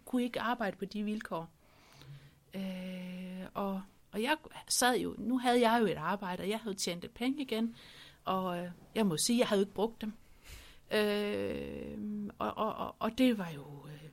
kunne 0.04 0.22
ikke 0.22 0.40
arbejde 0.40 0.76
på 0.76 0.84
de 0.84 1.02
vilkår. 1.02 1.48
Øh, 2.54 3.46
og, 3.54 3.82
og 4.12 4.22
jeg 4.22 4.36
sad 4.68 4.98
jo, 4.98 5.14
nu 5.18 5.38
havde 5.38 5.70
jeg 5.70 5.80
jo 5.80 5.86
et 5.86 5.96
arbejde, 5.96 6.40
og 6.40 6.48
jeg 6.48 6.58
havde 6.58 6.76
tjent 6.76 7.04
et 7.04 7.10
penge 7.10 7.42
igen, 7.42 7.74
og 8.28 8.58
øh, 8.58 8.70
jeg 8.94 9.06
må 9.06 9.16
sige, 9.16 9.38
jeg 9.38 9.48
havde 9.48 9.62
ikke 9.62 9.74
brugt 9.74 10.00
dem. 10.00 10.12
Øh, 10.90 12.28
og, 12.38 12.56
og, 12.56 12.74
og, 12.74 12.94
og 12.98 13.18
det 13.18 13.38
var 13.38 13.50
jo, 13.50 13.86
øh, 13.86 14.08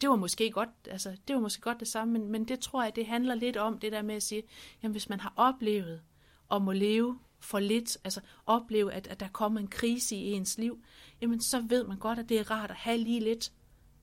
det 0.00 0.08
var 0.08 0.16
måske 0.16 0.50
godt, 0.50 0.68
altså 0.86 1.16
det 1.28 1.36
var 1.36 1.42
måske 1.42 1.62
godt 1.62 1.80
det 1.80 1.88
samme, 1.88 2.12
men, 2.12 2.28
men 2.28 2.48
det 2.48 2.60
tror 2.60 2.82
jeg, 2.82 2.96
det 2.96 3.06
handler 3.06 3.34
lidt 3.34 3.56
om 3.56 3.78
det 3.78 3.92
der 3.92 4.02
med 4.02 4.14
at 4.14 4.22
sige, 4.22 4.42
jamen 4.82 4.92
hvis 4.92 5.08
man 5.08 5.20
har 5.20 5.32
oplevet 5.36 6.02
og 6.48 6.62
må 6.62 6.72
leve 6.72 7.18
for 7.40 7.58
lidt, 7.58 7.98
altså 8.04 8.20
opleve, 8.46 8.92
at, 8.92 9.06
at 9.06 9.20
der 9.20 9.28
kommer 9.28 9.60
en 9.60 9.68
krise 9.68 10.16
i 10.16 10.32
ens 10.32 10.58
liv, 10.58 10.82
jamen 11.20 11.42
så 11.42 11.60
ved 11.68 11.86
man 11.86 11.98
godt, 11.98 12.18
at 12.18 12.28
det 12.28 12.38
er 12.38 12.50
rart 12.50 12.70
at 12.70 12.76
have 12.76 12.98
lige 12.98 13.20
lidt 13.20 13.52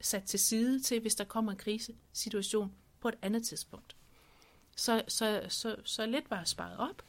sat 0.01 0.23
til 0.23 0.39
side 0.39 0.79
til, 0.81 1.01
hvis 1.01 1.15
der 1.15 1.23
kommer 1.23 1.51
en 1.51 1.57
krisesituation 1.57 2.71
på 2.99 3.07
et 3.07 3.15
andet 3.21 3.43
tidspunkt. 3.43 3.95
Så, 4.75 5.01
så, 5.07 5.41
så, 5.49 5.75
så 5.83 6.05
lidt 6.05 6.31
var 6.31 6.43
sparet 6.43 6.77
op, 6.77 7.03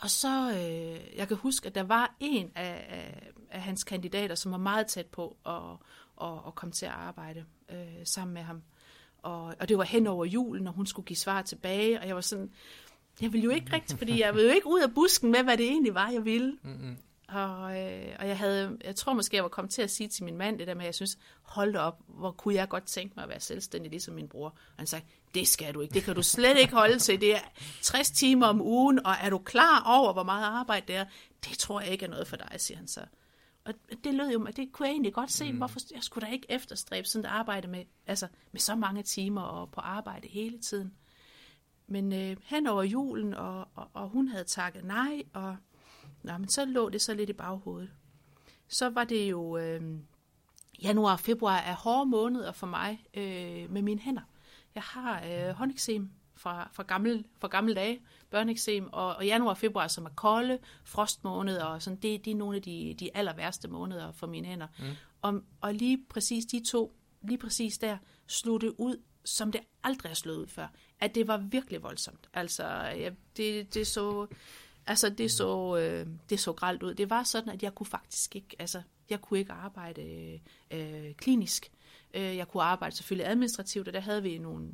og 0.00 0.10
så, 0.10 0.50
øh, 0.50 1.18
jeg 1.18 1.28
kan 1.28 1.36
huske, 1.36 1.66
at 1.66 1.74
der 1.74 1.82
var 1.82 2.14
en 2.20 2.50
af, 2.54 2.86
af, 2.88 3.30
af 3.50 3.62
hans 3.62 3.84
kandidater, 3.84 4.34
som 4.34 4.52
var 4.52 4.58
meget 4.58 4.86
tæt 4.86 5.06
på 5.06 5.36
at, 5.46 5.52
at, 6.26 6.38
at 6.46 6.54
komme 6.54 6.72
til 6.72 6.86
at 6.86 6.92
arbejde 6.92 7.44
øh, 7.70 7.76
sammen 8.04 8.34
med 8.34 8.42
ham. 8.42 8.62
Og, 9.22 9.54
og 9.60 9.68
det 9.68 9.78
var 9.78 9.84
hen 9.84 10.06
over 10.06 10.24
julen, 10.24 10.66
og 10.66 10.72
hun 10.72 10.86
skulle 10.86 11.06
give 11.06 11.16
svar 11.16 11.42
tilbage, 11.42 12.00
og 12.00 12.06
jeg 12.06 12.14
var 12.14 12.20
sådan, 12.20 12.50
jeg 13.20 13.32
ville 13.32 13.44
jo 13.44 13.50
ikke 13.50 13.72
rigtigt, 13.72 13.98
fordi 13.98 14.20
jeg 14.20 14.34
ville 14.34 14.48
jo 14.48 14.54
ikke 14.54 14.66
ud 14.66 14.80
af 14.80 14.94
busken 14.94 15.30
med, 15.30 15.42
hvad 15.42 15.56
det 15.56 15.66
egentlig 15.66 15.94
var, 15.94 16.10
jeg 16.10 16.24
ville. 16.24 16.58
Mm-hmm. 16.62 16.96
Og, 17.30 17.78
øh, 17.78 18.16
og 18.18 18.28
jeg 18.28 18.38
havde, 18.38 18.78
jeg 18.84 18.96
tror 18.96 19.12
måske, 19.12 19.36
jeg 19.36 19.42
var 19.42 19.48
kommet 19.48 19.72
til 19.72 19.82
at 19.82 19.90
sige 19.90 20.08
til 20.08 20.24
min 20.24 20.36
mand 20.36 20.58
det 20.58 20.66
der 20.66 20.74
med, 20.74 20.82
at 20.82 20.86
jeg 20.86 20.94
synes, 20.94 21.18
hold 21.42 21.76
op, 21.76 22.00
hvor 22.06 22.30
kunne 22.30 22.54
jeg 22.54 22.68
godt 22.68 22.84
tænke 22.84 23.12
mig 23.16 23.22
at 23.22 23.28
være 23.28 23.40
selvstændig, 23.40 23.90
ligesom 23.90 24.14
min 24.14 24.28
bror. 24.28 24.46
Og 24.48 24.54
han 24.76 24.86
sagde, 24.86 25.04
det 25.34 25.48
skal 25.48 25.74
du 25.74 25.80
ikke, 25.80 25.94
det 25.94 26.02
kan 26.02 26.14
du 26.14 26.22
slet 26.22 26.58
ikke 26.58 26.72
holde 26.72 26.98
til, 26.98 27.20
det 27.20 27.34
er 27.34 27.40
60 27.82 28.10
timer 28.10 28.46
om 28.46 28.60
ugen, 28.60 29.06
og 29.06 29.12
er 29.22 29.30
du 29.30 29.38
klar 29.38 29.82
over, 29.86 30.12
hvor 30.12 30.22
meget 30.22 30.44
arbejde 30.44 30.86
det 30.86 30.96
er? 30.96 31.04
Det 31.44 31.58
tror 31.58 31.80
jeg 31.80 31.90
ikke 31.90 32.04
er 32.04 32.10
noget 32.10 32.26
for 32.26 32.36
dig, 32.36 32.54
siger 32.56 32.78
han 32.78 32.88
så. 32.88 33.00
Og 33.64 33.74
det 34.04 34.14
lød 34.14 34.30
jo, 34.30 34.46
det 34.56 34.72
kunne 34.72 34.86
jeg 34.86 34.92
egentlig 34.92 35.14
godt 35.14 35.32
se, 35.32 35.52
mm. 35.52 35.58
hvorfor 35.58 35.80
jeg 35.94 36.02
skulle 36.02 36.26
da 36.26 36.32
ikke 36.32 36.46
efterstræbe 36.48 37.08
sådan 37.08 37.24
et 37.24 37.28
arbejde 37.28 37.68
med, 37.68 37.84
altså 38.06 38.26
med 38.52 38.60
så 38.60 38.74
mange 38.74 39.02
timer 39.02 39.42
og 39.42 39.70
på 39.70 39.80
arbejde 39.80 40.28
hele 40.28 40.58
tiden. 40.58 40.94
Men 41.86 42.12
øh, 42.12 42.36
hen 42.44 42.66
over 42.66 42.82
julen, 42.82 43.34
og, 43.34 43.68
og, 43.74 43.90
og 43.92 44.08
hun 44.08 44.28
havde 44.28 44.44
takket 44.44 44.84
nej, 44.84 45.22
og 45.34 45.56
Nå, 46.22 46.38
men 46.38 46.48
så 46.48 46.64
lå 46.64 46.88
det 46.88 47.02
så 47.02 47.14
lidt 47.14 47.30
i 47.30 47.32
baghovedet. 47.32 47.90
Så 48.68 48.88
var 48.88 49.04
det 49.04 49.30
jo 49.30 49.56
øh, 49.56 49.82
januar 50.82 51.12
og 51.12 51.20
februar 51.20 51.56
er 51.56 51.74
hårde 51.74 52.10
måneder 52.10 52.52
for 52.52 52.66
mig 52.66 53.04
øh, 53.14 53.70
med 53.70 53.82
mine 53.82 54.00
hænder. 54.00 54.22
Jeg 54.74 54.82
har 54.82 55.24
øh, 55.24 55.54
håndeksem 55.54 56.10
fra, 56.36 56.70
fra, 56.72 56.82
gammel, 56.82 57.24
fra 57.38 57.48
gamle 57.48 57.74
dage, 57.74 58.00
børneeksem, 58.30 58.88
og, 58.92 59.16
og 59.16 59.26
januar 59.26 59.50
og 59.50 59.58
februar, 59.58 59.88
som 59.88 60.04
er 60.04 60.10
kolde, 60.10 60.58
frostmåneder, 60.84 61.64
og 61.64 61.82
sådan, 61.82 61.98
det, 61.98 62.24
det 62.24 62.30
er 62.30 62.34
nogle 62.34 62.56
af 62.56 62.62
de, 62.62 62.94
de 62.98 63.16
aller 63.16 63.34
værste 63.34 63.68
måneder 63.68 64.12
for 64.12 64.26
mine 64.26 64.46
hænder. 64.46 64.66
Mm. 64.78 64.84
Og, 65.22 65.42
og 65.60 65.74
lige 65.74 66.04
præcis 66.08 66.44
de 66.44 66.62
to, 66.70 66.96
lige 67.22 67.38
præcis 67.38 67.78
der, 67.78 67.98
slog 68.26 68.60
det 68.60 68.74
ud, 68.78 68.96
som 69.24 69.52
det 69.52 69.60
aldrig 69.82 70.10
er 70.10 70.14
slået 70.14 70.36
ud 70.36 70.46
før. 70.46 70.66
At 71.00 71.14
det 71.14 71.28
var 71.28 71.36
virkelig 71.36 71.82
voldsomt. 71.82 72.28
Altså, 72.34 72.64
ja, 72.74 73.10
det, 73.36 73.74
det 73.74 73.86
så... 73.86 74.26
Altså, 74.90 75.10
det 75.10 75.30
så, 75.30 75.76
øh, 75.76 76.06
det 76.30 76.40
så 76.40 76.52
gralt 76.52 76.82
ud. 76.82 76.94
Det 76.94 77.10
var 77.10 77.22
sådan, 77.22 77.48
at 77.48 77.62
jeg 77.62 77.74
kunne 77.74 77.86
faktisk 77.86 78.36
ikke, 78.36 78.56
altså, 78.58 78.82
jeg 79.10 79.20
kunne 79.20 79.38
ikke 79.38 79.52
arbejde 79.52 80.02
øh, 80.02 80.40
øh 80.70 81.14
klinisk. 81.14 81.72
Øh, 82.14 82.36
jeg 82.36 82.48
kunne 82.48 82.62
arbejde 82.62 82.96
selvfølgelig 82.96 83.28
administrativt, 83.28 83.88
og 83.88 83.94
der 83.94 84.00
havde 84.00 84.22
vi 84.22 84.38
nogle 84.38 84.68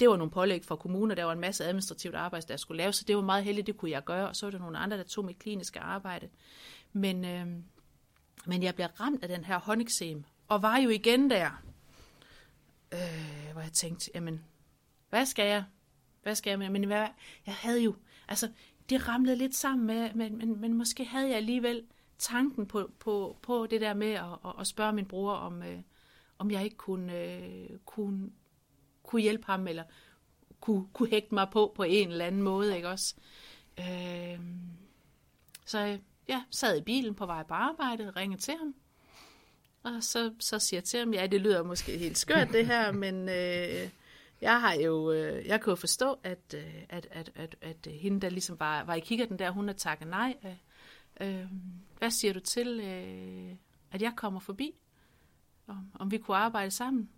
det 0.00 0.10
var 0.10 0.16
nogle 0.16 0.30
pålæg 0.30 0.64
fra 0.64 0.76
kommuner, 0.76 1.14
der 1.14 1.24
var 1.24 1.32
en 1.32 1.40
masse 1.40 1.64
administrativt 1.64 2.14
arbejde, 2.14 2.46
der 2.48 2.56
skulle 2.56 2.78
laves, 2.78 2.96
så 2.96 3.04
det 3.04 3.16
var 3.16 3.22
meget 3.22 3.44
heldigt, 3.44 3.66
det 3.66 3.76
kunne 3.76 3.90
jeg 3.90 4.04
gøre, 4.04 4.28
og 4.28 4.36
så 4.36 4.46
var 4.46 4.50
der 4.50 4.58
nogle 4.58 4.78
andre, 4.78 4.96
der 4.96 5.02
tog 5.02 5.24
mit 5.24 5.38
kliniske 5.38 5.80
arbejde. 5.80 6.28
Men, 6.92 7.24
øh, 7.24 7.46
men 8.46 8.62
jeg 8.62 8.74
blev 8.74 8.86
ramt 8.86 9.22
af 9.22 9.28
den 9.28 9.44
her 9.44 9.58
håndeksem, 9.58 10.24
og 10.48 10.62
var 10.62 10.76
jo 10.76 10.88
igen 10.88 11.30
der, 11.30 11.62
øh, 12.92 13.52
hvor 13.52 13.60
jeg 13.60 13.72
tænkte, 13.72 14.10
jamen, 14.14 14.44
hvad 15.10 15.26
skal 15.26 15.46
jeg? 15.46 15.64
Hvad 16.22 16.34
skal 16.34 16.50
jeg 16.50 16.58
med? 16.58 16.68
Men 16.68 16.84
hvad, 16.84 17.06
jeg 17.46 17.54
havde 17.54 17.82
jo, 17.82 17.94
altså, 18.28 18.50
det 18.90 19.08
ramlede 19.08 19.36
lidt 19.36 19.54
sammen 19.54 19.86
med, 19.86 20.14
men, 20.14 20.38
men, 20.38 20.60
men 20.60 20.74
måske 20.74 21.04
havde 21.04 21.28
jeg 21.28 21.36
alligevel 21.36 21.82
tanken 22.18 22.66
på, 22.66 22.90
på, 22.98 23.36
på 23.42 23.66
det 23.66 23.80
der 23.80 23.94
med 23.94 24.12
at, 24.12 24.54
at 24.60 24.66
spørge 24.66 24.92
min 24.92 25.06
bror, 25.06 25.32
om, 25.32 25.62
øh, 25.62 25.78
om 26.38 26.50
jeg 26.50 26.64
ikke 26.64 26.76
kunne, 26.76 27.18
øh, 27.18 27.68
kunne, 27.84 28.30
kunne 29.02 29.22
hjælpe 29.22 29.46
ham, 29.46 29.68
eller 29.68 29.84
kunne, 30.60 30.86
kunne 30.92 31.08
hægte 31.08 31.34
mig 31.34 31.48
på 31.52 31.72
på 31.76 31.82
en 31.82 32.10
eller 32.10 32.24
anden 32.24 32.42
måde, 32.42 32.76
ikke 32.76 32.88
også? 32.88 33.14
Øh, 33.78 34.40
så 35.66 35.98
ja, 36.28 36.42
sad 36.50 36.78
i 36.78 36.82
bilen 36.82 37.14
på 37.14 37.26
vej 37.26 37.42
på 37.42 37.54
arbejde, 37.54 38.10
ringede 38.10 38.40
til 38.40 38.54
ham, 38.58 38.74
og 39.82 40.02
så, 40.02 40.32
så 40.38 40.58
siger 40.58 40.78
jeg 40.78 40.84
til 40.84 40.98
ham, 40.98 41.14
ja, 41.14 41.26
det 41.26 41.40
lyder 41.40 41.62
måske 41.62 41.98
helt 41.98 42.18
skørt 42.18 42.48
det 42.52 42.66
her, 42.66 42.92
men 42.92 43.28
øh, 43.28 43.90
jeg 44.42 44.60
har 44.60 44.72
jo, 44.74 45.12
øh, 45.12 45.46
jeg 45.46 45.60
kan 45.60 45.70
jo 45.70 45.74
forstå, 45.74 46.18
at, 46.24 46.54
øh, 46.54 46.74
at, 46.88 47.08
at, 47.10 47.30
at, 47.34 47.56
at 47.60 47.92
hende, 47.92 48.20
der 48.20 48.28
ligesom 48.28 48.60
var, 48.60 48.84
var 48.84 48.94
i 48.94 49.00
kigger 49.00 49.26
der, 49.26 49.50
hun 49.50 49.66
har 49.66 49.74
takket 49.74 50.08
nej. 50.08 50.36
Øh, 50.44 51.38
øh, 51.40 51.46
hvad 51.98 52.10
siger 52.10 52.32
du 52.32 52.40
til, 52.40 52.80
øh, 52.80 53.56
at 53.92 54.02
jeg 54.02 54.12
kommer 54.16 54.40
forbi? 54.40 54.72
Om, 55.66 55.90
om 55.94 56.10
vi 56.10 56.18
kunne 56.18 56.36
arbejde 56.36 56.70
sammen? 56.70 57.10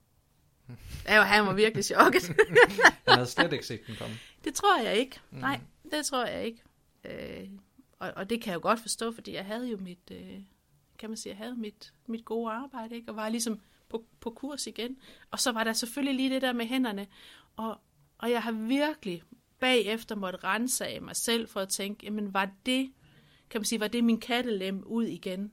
Ja, 1.09 1.23
han 1.23 1.47
var 1.47 1.53
virkelig 1.53 1.85
chokket. 1.85 2.23
han 3.09 3.15
havde 3.15 3.27
slet 3.27 3.53
ikke 3.53 3.67
set 3.67 3.87
den 3.87 3.97
komme. 3.99 4.15
Det 4.45 4.55
tror 4.55 4.83
jeg 4.83 4.97
ikke. 4.97 5.21
Mm. 5.31 5.39
Nej, 5.39 5.61
det 5.91 6.07
tror 6.07 6.25
jeg 6.25 6.45
ikke. 6.45 6.63
Øh, 7.05 7.49
og, 7.99 8.13
og 8.17 8.31
det 8.31 8.43
kan 8.43 8.51
jeg 8.51 8.55
jo 8.55 8.63
godt 8.63 8.81
forstå, 8.81 9.13
fordi 9.13 9.35
jeg 9.35 9.45
havde 9.45 9.69
jo 9.69 9.77
mit, 9.77 10.11
øh, 10.11 10.41
kan 10.99 11.11
man 11.11 11.17
sige, 11.17 11.31
jeg 11.31 11.39
havde 11.39 11.55
mit, 11.57 11.93
mit 12.07 12.25
gode 12.25 12.53
arbejde, 12.53 12.95
ikke? 12.95 13.11
og 13.11 13.17
var 13.17 13.29
ligesom 13.29 13.61
på, 13.89 14.05
på 14.21 14.31
kurs 14.31 14.67
igen. 14.67 14.99
Og 15.31 15.41
så 15.41 15.53
var 15.53 15.65
der 15.65 15.73
selvfølgelig 15.73 16.15
lige 16.15 16.31
det 16.31 16.43
der 16.43 16.53
med 16.53 16.67
hænderne. 16.67 17.07
Og, 17.57 17.81
og 18.19 18.31
jeg 18.31 18.43
har 18.43 18.53
virkelig 18.53 19.23
bagefter 19.61 20.15
måtte 20.15 20.39
rense 20.45 20.87
af 20.87 21.03
mig 21.03 21.17
selv 21.17 21.49
for 21.49 21.61
at 21.61 21.69
tænke, 21.69 22.05
jamen 22.07 22.35
var 22.35 22.51
det, 22.67 22.93
kan 23.51 23.61
man 23.61 23.65
sige, 23.65 23.81
var 23.81 23.89
det 23.89 24.05
min 24.05 24.21
kattelem 24.21 24.83
ud 24.87 25.05
igen? 25.05 25.53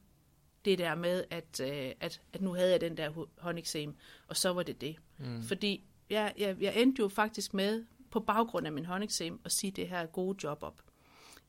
Det 0.66 0.78
der 0.78 0.96
med, 0.96 1.24
at, 1.30 1.60
øh, 1.60 1.92
at, 2.00 2.22
at 2.34 2.42
nu 2.42 2.54
havde 2.54 2.72
jeg 2.72 2.82
den 2.82 2.98
der 2.98 3.28
håndeksem, 3.38 3.96
og 4.28 4.38
så 4.38 4.54
var 4.54 4.64
det 4.64 4.82
det. 4.82 4.96
Mm. 5.18 5.44
Fordi 5.44 5.84
jeg, 6.10 6.34
jeg, 6.38 6.62
jeg 6.62 6.82
endte 6.82 7.00
jo 7.00 7.08
faktisk 7.08 7.54
med, 7.54 7.86
på 8.12 8.20
baggrund 8.20 8.68
af 8.68 8.72
min 8.74 8.86
håndeksem, 8.86 9.40
at 9.46 9.52
sige 9.52 9.72
det 9.72 9.90
her 9.90 10.06
gode 10.06 10.38
job 10.44 10.64
op. 10.64 10.82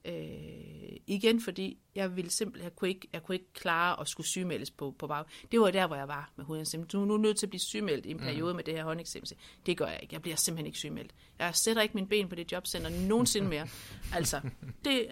Øh, 0.04 0.96
igen 1.06 1.40
fordi 1.40 1.78
jeg 1.94 2.16
ville 2.16 2.30
simpelthen, 2.30 2.64
jeg 2.64 2.76
kunne 2.76 2.88
ikke, 2.88 3.08
jeg 3.12 3.22
kunne 3.22 3.34
ikke 3.34 3.52
klare 3.52 4.00
at 4.00 4.08
skulle 4.08 4.26
sygemeldes 4.26 4.70
på, 4.70 4.94
på 4.98 5.06
bag. 5.06 5.24
Det 5.52 5.60
var 5.60 5.70
der, 5.70 5.86
hvor 5.86 5.96
jeg 5.96 6.08
var 6.08 6.32
med 6.36 6.44
hovedeksem. 6.44 6.84
Du 6.84 7.02
er 7.02 7.06
nu 7.06 7.16
nødt 7.16 7.38
til 7.38 7.46
at 7.46 7.50
blive 7.50 7.60
sygemeldt 7.60 8.06
i 8.06 8.10
en 8.10 8.16
mm. 8.16 8.22
periode 8.22 8.52
mm. 8.52 8.56
med 8.56 8.64
det 8.64 8.74
her 8.74 8.84
håndeksem. 8.84 9.22
Det 9.66 9.76
gør 9.76 9.86
jeg 9.86 9.98
ikke. 10.02 10.14
Jeg 10.14 10.22
bliver 10.22 10.36
simpelthen 10.36 10.66
ikke 10.66 10.78
sygemeldt. 10.78 11.14
Jeg 11.38 11.54
sætter 11.54 11.82
ikke 11.82 11.94
min 11.94 12.08
ben 12.08 12.28
på 12.28 12.34
det 12.34 12.52
jobcenter 12.52 12.90
nogensinde 12.90 13.48
mere. 13.48 13.68
altså, 14.14 14.40
det, 14.84 15.06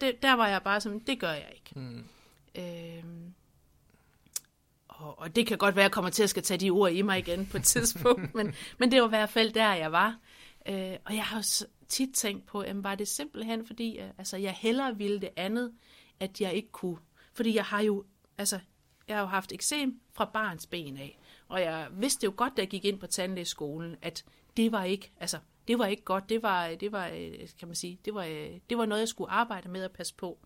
det, 0.00 0.22
der 0.22 0.32
var 0.32 0.48
jeg 0.48 0.62
bare 0.62 0.80
sådan, 0.80 0.98
det 0.98 1.20
gør 1.20 1.32
jeg 1.32 1.52
ikke. 1.54 1.80
Mm. 1.80 2.04
Øh, 2.58 3.04
og, 4.88 5.18
og 5.18 5.36
det 5.36 5.46
kan 5.46 5.58
godt 5.58 5.76
være, 5.76 5.84
at 5.84 5.88
jeg 5.88 5.92
kommer 5.92 6.10
til 6.10 6.22
at 6.22 6.30
skal 6.30 6.42
tage 6.42 6.58
de 6.58 6.70
ord 6.70 6.92
i 6.92 7.02
mig 7.02 7.18
igen 7.18 7.46
på 7.46 7.56
et 7.56 7.64
tidspunkt, 7.64 8.34
men, 8.36 8.54
men 8.78 8.90
det 8.90 9.00
var 9.00 9.06
i 9.06 9.08
hvert 9.08 9.30
fald 9.30 9.52
der, 9.52 9.74
jeg 9.74 9.92
var. 9.92 10.18
Øh, 10.68 10.96
og 11.04 11.16
jeg 11.16 11.24
har 11.24 11.66
tit 11.92 12.14
tænkt 12.14 12.46
på, 12.46 12.62
jamen, 12.64 12.84
var 12.84 12.94
det 12.94 13.08
simpelthen, 13.08 13.66
fordi 13.66 13.98
øh, 13.98 14.08
altså, 14.18 14.36
jeg 14.36 14.52
hellere 14.52 14.96
ville 14.96 15.20
det 15.20 15.30
andet, 15.36 15.72
at 16.20 16.40
jeg 16.40 16.54
ikke 16.54 16.72
kunne. 16.72 16.98
Fordi 17.32 17.54
jeg 17.54 17.64
har 17.64 17.80
jo, 17.80 18.04
altså, 18.38 18.58
jeg 19.08 19.16
har 19.16 19.20
jo 19.22 19.28
haft 19.28 19.52
eksem 19.52 20.00
fra 20.12 20.24
barns 20.24 20.66
ben 20.66 20.96
af. 20.96 21.18
Og 21.48 21.60
jeg 21.60 21.88
vidste 21.92 22.24
jo 22.24 22.32
godt, 22.36 22.56
da 22.56 22.62
jeg 22.62 22.68
gik 22.68 22.84
ind 22.84 22.98
på 22.98 23.06
tandlægeskolen, 23.06 23.96
at 24.02 24.24
det 24.56 24.72
var 24.72 24.84
ikke, 24.84 25.10
altså, 25.20 25.38
det 25.68 25.78
var 25.78 25.86
ikke 25.86 26.02
godt. 26.02 26.28
Det 26.28 26.42
var, 26.42 26.74
det 26.74 26.92
var, 26.92 27.08
øh, 27.08 27.48
kan 27.58 27.68
man 27.68 27.74
sige, 27.74 27.98
det 28.04 28.14
var, 28.14 28.24
øh, 28.24 28.50
det 28.70 28.78
var 28.78 28.86
noget, 28.86 29.00
jeg 29.00 29.08
skulle 29.08 29.30
arbejde 29.30 29.68
med 29.68 29.82
at 29.82 29.92
passe 29.92 30.14
på. 30.14 30.38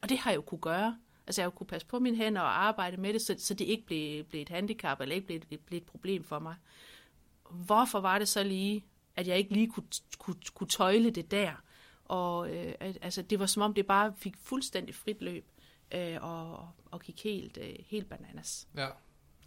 Og 0.00 0.08
det 0.08 0.18
har 0.18 0.30
jeg 0.30 0.36
jo 0.36 0.42
kunne 0.42 0.60
gøre. 0.60 0.98
Altså, 1.26 1.42
jeg 1.42 1.46
har 1.46 1.50
kunne 1.50 1.66
passe 1.66 1.86
på 1.86 1.98
mine 1.98 2.16
hænder 2.16 2.40
og 2.40 2.62
arbejde 2.62 2.96
med 2.96 3.12
det, 3.12 3.22
så, 3.22 3.34
så 3.38 3.54
det 3.54 3.64
ikke 3.64 3.86
blev, 3.86 4.24
blev 4.24 4.42
et 4.42 4.48
handicap, 4.48 5.00
eller 5.00 5.14
ikke 5.14 5.26
blev, 5.26 5.58
blev 5.58 5.76
et 5.76 5.86
problem 5.86 6.24
for 6.24 6.38
mig. 6.38 6.54
Hvorfor 7.50 8.00
var 8.00 8.18
det 8.18 8.28
så 8.28 8.42
lige, 8.42 8.84
at 9.20 9.28
jeg 9.28 9.38
ikke 9.38 9.52
lige 9.52 9.70
kunne, 9.70 9.86
kunne, 10.18 10.36
kunne 10.54 10.68
tøjle 10.68 11.10
det 11.10 11.30
der. 11.30 11.52
Og 12.04 12.50
øh, 12.50 12.74
at, 12.80 12.98
altså, 13.02 13.22
det 13.22 13.38
var 13.38 13.46
som 13.46 13.62
om, 13.62 13.74
det 13.74 13.86
bare 13.86 14.12
fik 14.16 14.34
fuldstændig 14.42 14.94
frit 14.94 15.22
løb 15.22 15.46
øh, 15.94 16.16
og, 16.20 16.68
og 16.90 17.00
gik 17.00 17.24
helt, 17.24 17.58
øh, 17.62 17.74
helt 17.86 18.08
bananas. 18.08 18.68
Ja. 18.76 18.88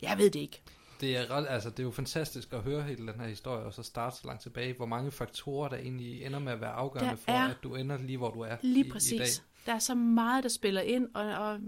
Jeg 0.02 0.18
ved 0.18 0.30
det 0.30 0.40
ikke. 0.40 0.62
Det 1.02 1.18
er, 1.18 1.32
ret, 1.32 1.48
altså, 1.50 1.70
det 1.70 1.80
er 1.80 1.84
jo 1.84 1.92
fantastisk 1.92 2.54
at 2.54 2.62
høre 2.62 2.84
hele 2.84 3.08
den 3.12 3.20
her 3.20 3.28
historie, 3.28 3.66
og 3.66 3.74
så 3.74 3.84
starte 3.84 4.16
så 4.16 4.28
langt 4.28 4.42
tilbage. 4.42 4.74
Hvor 4.74 4.86
mange 4.86 5.12
faktorer, 5.12 5.70
der 5.70 5.78
egentlig 5.78 6.26
ender 6.26 6.40
med 6.40 6.52
at 6.52 6.62
være 6.62 6.72
afgørende 6.72 7.12
der 7.12 7.16
for, 7.16 7.32
er, 7.32 7.48
at 7.48 7.58
du 7.64 7.76
ender 7.76 7.98
lige, 7.98 8.18
hvor 8.18 8.32
du 8.32 8.40
er 8.40 8.58
lige 8.62 8.86
i, 8.86 8.90
præcis. 8.90 9.12
i 9.12 9.18
dag. 9.18 9.28
Der 9.66 9.74
er 9.74 9.80
så 9.80 9.96
meget, 9.96 10.44
der 10.44 10.50
spiller 10.50 10.82
ind, 10.82 11.08
og, 11.14 11.26
og 11.26 11.60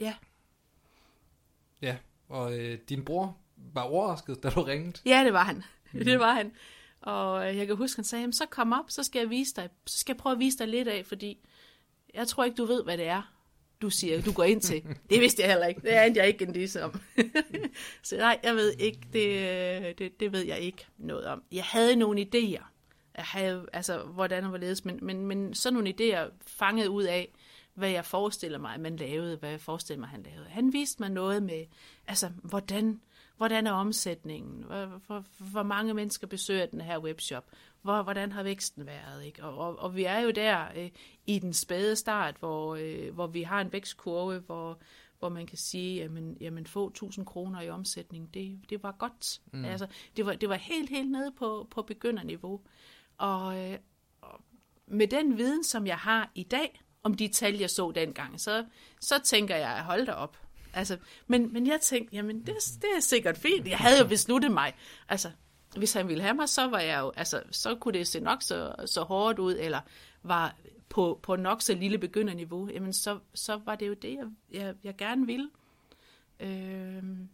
ja. 0.00 0.14
Ja, 1.82 1.96
og 2.28 2.58
øh, 2.58 2.78
din 2.88 3.04
bror 3.04 3.36
var 3.56 3.82
overrasket, 3.82 4.42
da 4.42 4.50
du 4.50 4.62
ringede. 4.62 4.98
Ja, 5.06 5.24
det 5.24 5.32
var 5.32 5.44
han. 5.44 5.62
Mm. 5.92 6.04
Det 6.04 6.18
var 6.18 6.32
han. 6.32 6.52
Og 7.00 7.56
jeg 7.56 7.66
kan 7.66 7.76
huske, 7.76 7.98
han 7.98 8.04
sagde, 8.04 8.32
så 8.32 8.46
kom 8.46 8.72
op, 8.72 8.84
så 8.88 9.02
skal 9.02 9.20
jeg 9.20 9.30
vise 9.30 9.54
dig, 9.54 9.68
så 9.86 9.98
skal 9.98 10.12
jeg 10.12 10.18
prøve 10.18 10.32
at 10.32 10.38
vise 10.38 10.58
dig 10.58 10.68
lidt 10.68 10.88
af, 10.88 11.06
fordi 11.06 11.38
jeg 12.14 12.28
tror 12.28 12.44
ikke, 12.44 12.56
du 12.56 12.64
ved, 12.64 12.84
hvad 12.84 12.98
det 12.98 13.06
er, 13.06 13.22
du 13.82 13.90
siger, 13.90 14.22
du 14.22 14.32
går 14.32 14.44
ind 14.44 14.60
til. 14.60 14.82
Det 15.10 15.20
vidste 15.20 15.42
jeg 15.42 15.50
heller 15.50 15.66
ikke. 15.66 15.80
Det 15.80 15.94
er 15.94 16.02
jeg 16.14 16.28
ikke 16.28 16.44
en 16.44 16.52
disse 16.52 16.84
om. 16.84 17.00
så 18.02 18.16
nej, 18.16 18.38
jeg 18.42 18.54
ved 18.54 18.74
ikke, 18.78 19.00
det, 19.12 19.98
det, 19.98 20.20
det 20.20 20.32
ved 20.32 20.44
jeg 20.44 20.60
ikke 20.60 20.86
noget 20.98 21.24
om. 21.24 21.42
Jeg 21.52 21.64
havde 21.64 21.96
nogle 21.96 22.20
idéer. 22.20 22.64
Jeg 23.16 23.24
havde, 23.24 23.66
altså, 23.72 23.98
hvordan 23.98 24.42
og 24.44 24.48
hvorledes, 24.48 24.84
men, 24.84 24.98
men, 25.02 25.26
men 25.26 25.54
sådan 25.54 25.74
nogle 25.74 25.94
idéer 26.00 26.32
fanget 26.46 26.86
ud 26.86 27.02
af, 27.02 27.32
hvad 27.74 27.90
jeg 27.90 28.04
forestiller 28.04 28.58
mig, 28.58 28.80
man 28.80 28.96
lavede, 28.96 29.36
hvad 29.36 29.50
jeg 29.50 29.60
forestiller 29.60 30.00
mig, 30.00 30.08
han 30.08 30.22
lavede. 30.22 30.48
Han 30.48 30.72
viste 30.72 31.02
mig 31.02 31.10
noget 31.10 31.42
med, 31.42 31.64
altså, 32.06 32.30
hvordan 32.42 33.00
hvordan 33.38 33.66
er 33.66 33.72
omsætningen, 33.72 34.62
hvor, 34.62 35.00
hvor, 35.06 35.24
hvor 35.38 35.62
mange 35.62 35.94
mennesker 35.94 36.26
besøger 36.26 36.66
den 36.66 36.80
her 36.80 36.98
webshop, 36.98 37.44
hvor, 37.82 38.02
hvordan 38.02 38.32
har 38.32 38.42
væksten 38.42 38.86
været. 38.86 39.24
Ikke? 39.24 39.44
Og, 39.44 39.58
og, 39.58 39.78
og 39.78 39.96
vi 39.96 40.04
er 40.04 40.18
jo 40.18 40.30
der 40.30 40.66
øh, 40.76 40.90
i 41.26 41.38
den 41.38 41.52
spæde 41.52 41.96
start, 41.96 42.36
hvor, 42.38 42.74
øh, 42.74 43.14
hvor 43.14 43.26
vi 43.26 43.42
har 43.42 43.60
en 43.60 43.72
vækstkurve, 43.72 44.38
hvor, 44.38 44.78
hvor 45.18 45.28
man 45.28 45.46
kan 45.46 45.58
sige, 45.58 45.96
jamen, 45.96 46.36
jamen 46.40 46.66
få 46.66 46.88
1000 46.88 47.26
kroner 47.26 47.60
i 47.60 47.70
omsætning, 47.70 48.34
det, 48.34 48.60
det 48.70 48.82
var 48.82 48.92
godt. 48.98 49.40
Mm. 49.52 49.64
Altså, 49.64 49.86
det, 50.16 50.26
var, 50.26 50.32
det 50.32 50.48
var 50.48 50.54
helt, 50.54 50.90
helt 50.90 51.10
nede 51.10 51.32
på, 51.38 51.68
på 51.70 51.82
begynderniveau. 51.82 52.60
Og, 53.18 53.58
øh, 53.58 53.78
og 54.20 54.40
med 54.86 55.06
den 55.06 55.38
viden, 55.38 55.64
som 55.64 55.86
jeg 55.86 55.98
har 55.98 56.30
i 56.34 56.42
dag, 56.42 56.82
om 57.02 57.14
de 57.14 57.28
tal, 57.28 57.58
jeg 57.58 57.70
så 57.70 57.92
dengang, 57.94 58.40
så, 58.40 58.64
så 59.00 59.20
tænker 59.24 59.56
jeg, 59.56 59.84
hold 59.84 60.06
da 60.06 60.12
op. 60.12 60.47
Altså, 60.72 60.98
men, 61.26 61.52
men 61.52 61.66
jeg 61.66 61.80
tænkte, 61.80 62.16
jamen 62.16 62.40
det, 62.40 62.54
det 62.82 62.90
er 62.96 63.00
sikkert 63.00 63.38
fint. 63.38 63.68
Jeg 63.68 63.78
havde 63.78 63.98
jo 63.98 64.06
besluttet 64.06 64.50
mig. 64.50 64.74
Altså, 65.08 65.30
hvis 65.76 65.92
han 65.92 66.08
ville 66.08 66.22
have 66.22 66.34
mig, 66.34 66.48
så 66.48 66.66
var 66.66 66.78
jeg 66.78 67.00
jo, 67.00 67.12
altså, 67.16 67.42
så 67.50 67.74
kunne 67.74 67.98
det 67.98 68.06
se 68.06 68.20
nok 68.20 68.42
så, 68.42 68.74
så 68.86 69.02
hårdt 69.02 69.38
ud, 69.38 69.56
eller 69.58 69.80
var 70.22 70.56
på, 70.88 71.20
på 71.22 71.36
nok 71.36 71.62
så 71.62 71.74
lille 71.74 71.98
begynderniveau, 71.98 72.68
jamen 72.72 72.92
så, 72.92 73.18
så 73.34 73.60
var 73.64 73.74
det 73.74 73.88
jo 73.88 73.94
det, 73.94 74.14
jeg, 74.14 74.26
jeg, 74.50 74.74
jeg 74.84 74.96
gerne 74.96 75.26
ville. 75.26 75.50
Øhm, 76.40 77.28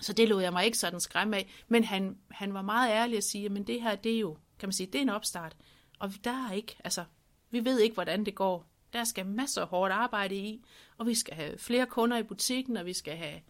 så 0.00 0.12
det 0.12 0.28
lod 0.28 0.42
jeg 0.42 0.52
mig 0.52 0.64
ikke 0.64 0.78
sådan 0.78 1.00
skræmme 1.00 1.36
af. 1.36 1.50
Men 1.68 1.84
han, 1.84 2.18
han 2.30 2.54
var 2.54 2.62
meget 2.62 2.90
ærlig 2.92 3.16
at 3.16 3.24
sige, 3.24 3.48
men 3.48 3.66
det 3.66 3.82
her, 3.82 3.96
det 3.96 4.14
er 4.14 4.18
jo, 4.18 4.36
kan 4.58 4.68
man 4.68 4.72
sige, 4.72 4.86
det 4.86 4.94
er 4.94 5.02
en 5.02 5.08
opstart. 5.08 5.56
Og 5.98 6.12
der 6.24 6.48
er 6.48 6.52
ikke, 6.52 6.76
altså, 6.84 7.04
vi 7.50 7.64
ved 7.64 7.80
ikke, 7.80 7.94
hvordan 7.94 8.26
det 8.26 8.34
går. 8.34 8.66
Der 8.94 9.04
skal 9.04 9.26
masser 9.26 9.62
af 9.62 9.68
hårdt 9.68 9.92
arbejde 9.92 10.36
i, 10.36 10.64
og 10.98 11.06
vi 11.06 11.14
skal 11.14 11.34
have 11.34 11.58
flere 11.58 11.86
kunder 11.86 12.16
i 12.16 12.22
butikken, 12.22 12.76
og 12.76 12.86
vi 12.86 12.92
skal 12.92 13.16
have... 13.16 13.40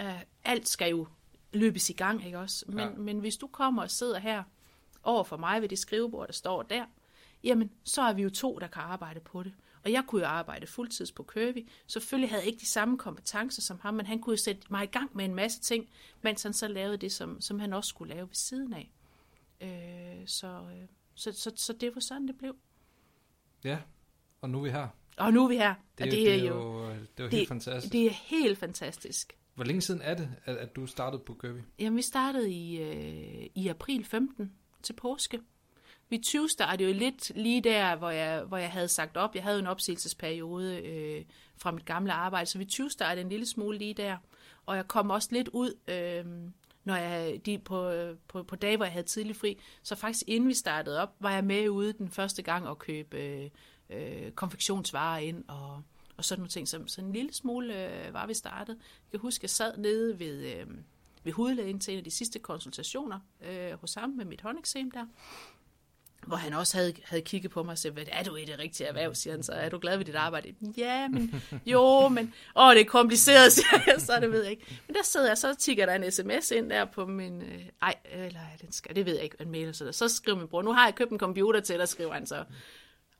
Uh, 0.00 0.20
alt 0.44 0.68
skal 0.68 0.90
jo 0.90 1.06
løbes 1.52 1.90
i 1.90 1.92
gang, 1.92 2.26
ikke 2.26 2.38
også? 2.38 2.64
Men, 2.68 2.78
ja. 2.78 2.90
men 2.90 3.18
hvis 3.18 3.36
du 3.36 3.46
kommer 3.46 3.82
og 3.82 3.90
sidder 3.90 4.18
her 4.18 4.42
over 5.02 5.24
for 5.24 5.36
mig 5.36 5.62
ved 5.62 5.68
det 5.68 5.78
skrivebord, 5.78 6.26
der 6.26 6.32
står 6.32 6.62
der, 6.62 6.86
jamen, 7.44 7.70
så 7.84 8.02
er 8.02 8.12
vi 8.12 8.22
jo 8.22 8.30
to, 8.30 8.58
der 8.58 8.66
kan 8.66 8.82
arbejde 8.82 9.20
på 9.20 9.42
det. 9.42 9.52
Og 9.84 9.92
jeg 9.92 10.04
kunne 10.06 10.22
jo 10.22 10.28
arbejde 10.28 10.66
fuldtids 10.66 11.12
på 11.12 11.22
Kirby. 11.22 11.68
Selvfølgelig 11.86 12.30
havde 12.30 12.42
jeg 12.42 12.48
ikke 12.48 12.60
de 12.60 12.66
samme 12.66 12.98
kompetencer 12.98 13.62
som 13.62 13.80
ham, 13.80 13.94
men 13.94 14.06
han 14.06 14.18
kunne 14.18 14.32
jo 14.32 14.36
sætte 14.36 14.62
mig 14.70 14.84
i 14.84 14.86
gang 14.86 15.16
med 15.16 15.24
en 15.24 15.34
masse 15.34 15.60
ting, 15.60 15.88
mens 16.22 16.42
han 16.42 16.52
så 16.52 16.68
lavede 16.68 16.96
det, 16.96 17.12
som, 17.12 17.40
som 17.40 17.60
han 17.60 17.72
også 17.72 17.88
skulle 17.88 18.14
lave 18.14 18.28
ved 18.28 18.34
siden 18.34 18.72
af. 18.72 18.90
Øh, 19.60 20.26
så, 20.26 20.46
øh, 20.46 20.88
så, 21.14 21.32
så, 21.32 21.52
så 21.56 21.72
det 21.72 21.94
var 21.94 22.00
sådan, 22.00 22.28
det 22.28 22.38
blev. 22.38 22.56
Ja, 23.64 23.78
og 24.42 24.50
nu 24.50 24.58
er 24.58 24.62
vi 24.62 24.70
her. 24.70 24.88
Og 25.16 25.32
nu 25.32 25.44
er 25.44 25.48
vi 25.48 25.56
her. 25.56 25.74
Det, 25.98 26.06
og 26.06 26.10
det, 26.10 26.20
er, 26.20 26.36
det 26.36 26.44
er 26.44 26.48
jo, 26.48 26.82
det 26.90 27.20
er 27.20 27.24
jo 27.24 27.28
helt 27.28 27.32
det, 27.32 27.48
fantastisk. 27.48 27.92
Det 27.92 28.06
er 28.06 28.10
helt 28.10 28.58
fantastisk. 28.58 29.36
Hvor 29.54 29.64
længe 29.64 29.80
siden 29.80 30.00
er 30.02 30.14
det, 30.14 30.28
at, 30.44 30.56
at 30.56 30.76
du 30.76 30.86
startede 30.86 31.22
på 31.26 31.34
Kirby? 31.34 31.58
Jamen, 31.78 31.96
vi 31.96 32.02
startede 32.02 32.52
i, 32.52 32.80
øh, 32.80 33.46
i 33.54 33.68
april 33.68 34.04
15 34.04 34.52
til 34.82 34.92
påske. 34.92 35.40
Vi 36.08 36.18
20 36.18 36.48
startede 36.48 36.90
jo 36.90 36.98
lidt 36.98 37.32
lige 37.34 37.60
der, 37.60 37.96
hvor 37.96 38.10
jeg, 38.10 38.42
hvor 38.42 38.56
jeg 38.56 38.70
havde 38.70 38.88
sagt 38.88 39.16
op. 39.16 39.34
Jeg 39.34 39.42
havde 39.42 39.58
en 39.58 39.66
opsigelsesperiode 39.66 40.76
øh, 40.78 41.24
fra 41.56 41.70
mit 41.70 41.84
gamle 41.84 42.12
arbejde, 42.12 42.46
så 42.46 42.58
vi 42.58 42.64
20 42.64 42.90
startede 42.90 43.20
en 43.24 43.28
lille 43.28 43.46
smule 43.46 43.78
lige 43.78 43.94
der. 43.94 44.16
Og 44.66 44.76
jeg 44.76 44.88
kom 44.88 45.10
også 45.10 45.28
lidt 45.32 45.48
ud, 45.48 45.74
øh, 45.88 46.24
når 46.84 46.96
jeg, 46.96 47.46
de, 47.46 47.58
på, 47.58 47.92
på, 48.28 48.42
på 48.42 48.56
dage, 48.56 48.76
hvor 48.76 48.84
jeg 48.84 48.92
havde 48.92 49.06
tidlig 49.06 49.36
fri. 49.36 49.58
Så 49.82 49.94
faktisk 49.94 50.22
inden 50.26 50.48
vi 50.48 50.54
startede 50.54 51.02
op, 51.02 51.14
var 51.20 51.32
jeg 51.32 51.44
med 51.44 51.68
ude 51.68 51.92
den 51.92 52.10
første 52.10 52.42
gang 52.42 52.68
og 52.68 52.78
købe 52.78 53.16
øh, 53.16 53.50
øh, 53.94 54.32
konfektionsvarer 54.32 55.18
ind 55.18 55.44
og, 55.48 55.82
og 56.16 56.24
sådan 56.24 56.40
nogle 56.40 56.50
ting. 56.50 56.68
Så, 56.68 56.82
så 56.86 57.00
en 57.00 57.12
lille 57.12 57.32
smule 57.32 58.06
øh, 58.06 58.14
var 58.14 58.26
vi 58.26 58.34
startet. 58.34 58.76
Jeg 59.12 59.20
kan 59.20 59.20
huske, 59.20 59.44
jeg 59.44 59.50
sad 59.50 59.76
nede 59.76 60.18
ved, 60.18 60.54
øh, 60.54 60.66
ved 61.24 61.32
hudlægen 61.32 61.80
til 61.80 61.92
en 61.92 61.98
af 61.98 62.04
de 62.04 62.10
sidste 62.10 62.38
konsultationer 62.38 63.20
øh, 63.48 63.72
hos 63.72 63.94
ham 63.94 64.10
med 64.10 64.24
mit 64.24 64.40
håndeksem 64.40 64.90
der 64.90 65.06
hvor 66.26 66.36
han 66.36 66.52
også 66.52 66.76
havde, 66.76 66.94
havde 67.04 67.22
kigget 67.22 67.50
på 67.50 67.62
mig 67.62 67.72
og 67.72 67.78
sagt, 67.78 67.94
hvad 67.94 68.04
er 68.08 68.24
du 68.24 68.36
i 68.36 68.44
det 68.44 68.58
rigtige 68.58 68.86
erhverv, 68.86 69.14
siger 69.14 69.34
han 69.34 69.42
så. 69.42 69.52
Er 69.52 69.68
du 69.68 69.78
glad 69.78 69.96
ved 69.96 70.04
dit 70.04 70.14
arbejde? 70.14 70.54
Ja, 70.76 71.08
men 71.08 71.42
jo, 71.66 72.08
men 72.08 72.34
åh, 72.56 72.74
det 72.74 72.80
er 72.80 72.84
kompliceret, 72.84 73.52
siger 73.56 73.82
jeg, 73.86 73.94
så 73.98 74.18
det 74.20 74.32
ved 74.32 74.42
jeg 74.42 74.50
ikke. 74.50 74.80
Men 74.86 74.94
der 74.96 75.02
sidder 75.04 75.28
jeg, 75.28 75.38
så 75.38 75.54
tigger 75.54 75.86
der 75.86 75.94
en 75.94 76.10
sms 76.10 76.50
ind 76.50 76.70
der 76.70 76.84
på 76.84 77.06
min, 77.06 77.42
øh, 77.42 77.62
ej, 77.82 77.94
eller 78.04 78.40
den 78.60 78.72
skal, 78.72 78.96
det 78.96 79.06
ved 79.06 79.14
jeg 79.14 79.24
ikke, 79.24 79.36
en 79.40 79.50
mail 79.50 79.74
så 79.74 79.84
der. 79.84 79.92
Så 79.92 80.08
skriver 80.08 80.38
min 80.38 80.48
bror, 80.48 80.62
nu 80.62 80.72
har 80.72 80.84
jeg 80.84 80.94
købt 80.94 81.10
en 81.10 81.18
computer 81.18 81.60
til 81.60 81.78
dig, 81.78 81.88
skriver 81.88 82.12
han 82.12 82.26
så. 82.26 82.44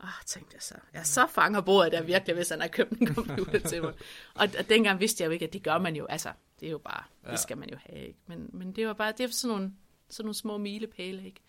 Åh, 0.02 0.08
tænkte 0.26 0.54
jeg 0.54 0.62
så. 0.62 0.74
Jeg 0.92 1.06
så 1.06 1.26
fanger 1.26 1.60
bordet 1.60 1.92
der 1.92 2.02
virkelig, 2.02 2.34
hvis 2.34 2.48
han 2.48 2.60
har 2.60 2.68
købt 2.68 2.90
en 2.92 3.14
computer 3.14 3.58
til 3.58 3.82
mig. 3.82 3.94
Og, 4.40 4.48
og 4.58 4.68
dengang 4.68 5.00
vidste 5.00 5.22
jeg 5.22 5.26
jo 5.26 5.32
ikke, 5.32 5.46
at 5.46 5.52
det 5.52 5.62
gør 5.62 5.78
man 5.78 5.96
jo. 5.96 6.06
Altså, 6.06 6.32
det 6.60 6.66
er 6.66 6.70
jo 6.70 6.78
bare, 6.78 7.04
ja. 7.26 7.30
det 7.30 7.38
skal 7.38 7.58
man 7.58 7.70
jo 7.70 7.76
have, 7.80 8.06
ikke? 8.06 8.18
Men, 8.26 8.50
men 8.52 8.72
det 8.72 8.86
var 8.86 8.92
bare, 8.92 9.12
det 9.12 9.24
er 9.24 9.28
sådan 9.28 9.56
nogle, 9.56 9.72
sådan 10.10 10.26
nogle 10.26 10.34
små 10.34 10.58
milepæle, 10.58 11.26
ikke? 11.26 11.40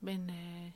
Men 0.00 0.30
øh, 0.30 0.70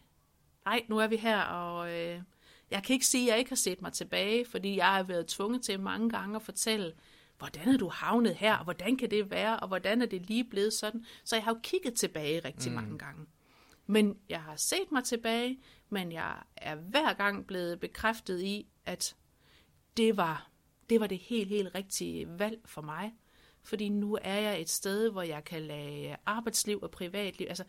nej, 0.64 0.84
nu 0.88 0.98
er 0.98 1.06
vi 1.06 1.16
her, 1.16 1.40
og 1.40 1.90
øh, 1.92 2.22
jeg 2.70 2.82
kan 2.82 2.94
ikke 2.94 3.06
sige, 3.06 3.24
at 3.24 3.30
jeg 3.30 3.38
ikke 3.38 3.50
har 3.50 3.56
set 3.56 3.82
mig 3.82 3.92
tilbage, 3.92 4.44
fordi 4.44 4.76
jeg 4.76 4.86
har 4.86 5.02
været 5.02 5.26
tvunget 5.26 5.62
til 5.62 5.80
mange 5.80 6.10
gange 6.10 6.36
at 6.36 6.42
fortælle, 6.42 6.92
hvordan 7.38 7.68
er 7.68 7.76
du 7.76 7.88
havnet 7.88 8.34
her, 8.34 8.56
og 8.56 8.64
hvordan 8.64 8.96
kan 8.96 9.10
det 9.10 9.30
være, 9.30 9.60
og 9.60 9.68
hvordan 9.68 10.02
er 10.02 10.06
det 10.06 10.26
lige 10.26 10.44
blevet 10.44 10.72
sådan. 10.72 11.04
Så 11.24 11.36
jeg 11.36 11.44
har 11.44 11.52
jo 11.52 11.60
kigget 11.62 11.94
tilbage 11.94 12.40
rigtig 12.44 12.70
mm. 12.70 12.74
mange 12.74 12.98
gange. 12.98 13.26
Men 13.90 14.18
jeg 14.28 14.42
har 14.42 14.56
set 14.56 14.92
mig 14.92 15.04
tilbage, 15.04 15.60
men 15.88 16.12
jeg 16.12 16.42
er 16.56 16.74
hver 16.74 17.12
gang 17.12 17.46
blevet 17.46 17.80
bekræftet 17.80 18.40
i, 18.40 18.66
at 18.86 19.16
det 19.96 20.16
var 20.16 20.50
det, 20.90 21.00
var 21.00 21.06
det 21.06 21.18
helt, 21.18 21.48
helt 21.48 21.74
rigtige 21.74 22.38
valg 22.38 22.60
for 22.64 22.82
mig. 22.82 23.14
Fordi 23.62 23.88
nu 23.88 24.18
er 24.22 24.34
jeg 24.34 24.60
et 24.60 24.70
sted, 24.70 25.10
hvor 25.10 25.22
jeg 25.22 25.44
kan 25.44 25.62
lade 25.62 26.16
arbejdsliv 26.26 26.78
og 26.82 26.90
privatliv, 26.90 27.46
altså 27.48 27.64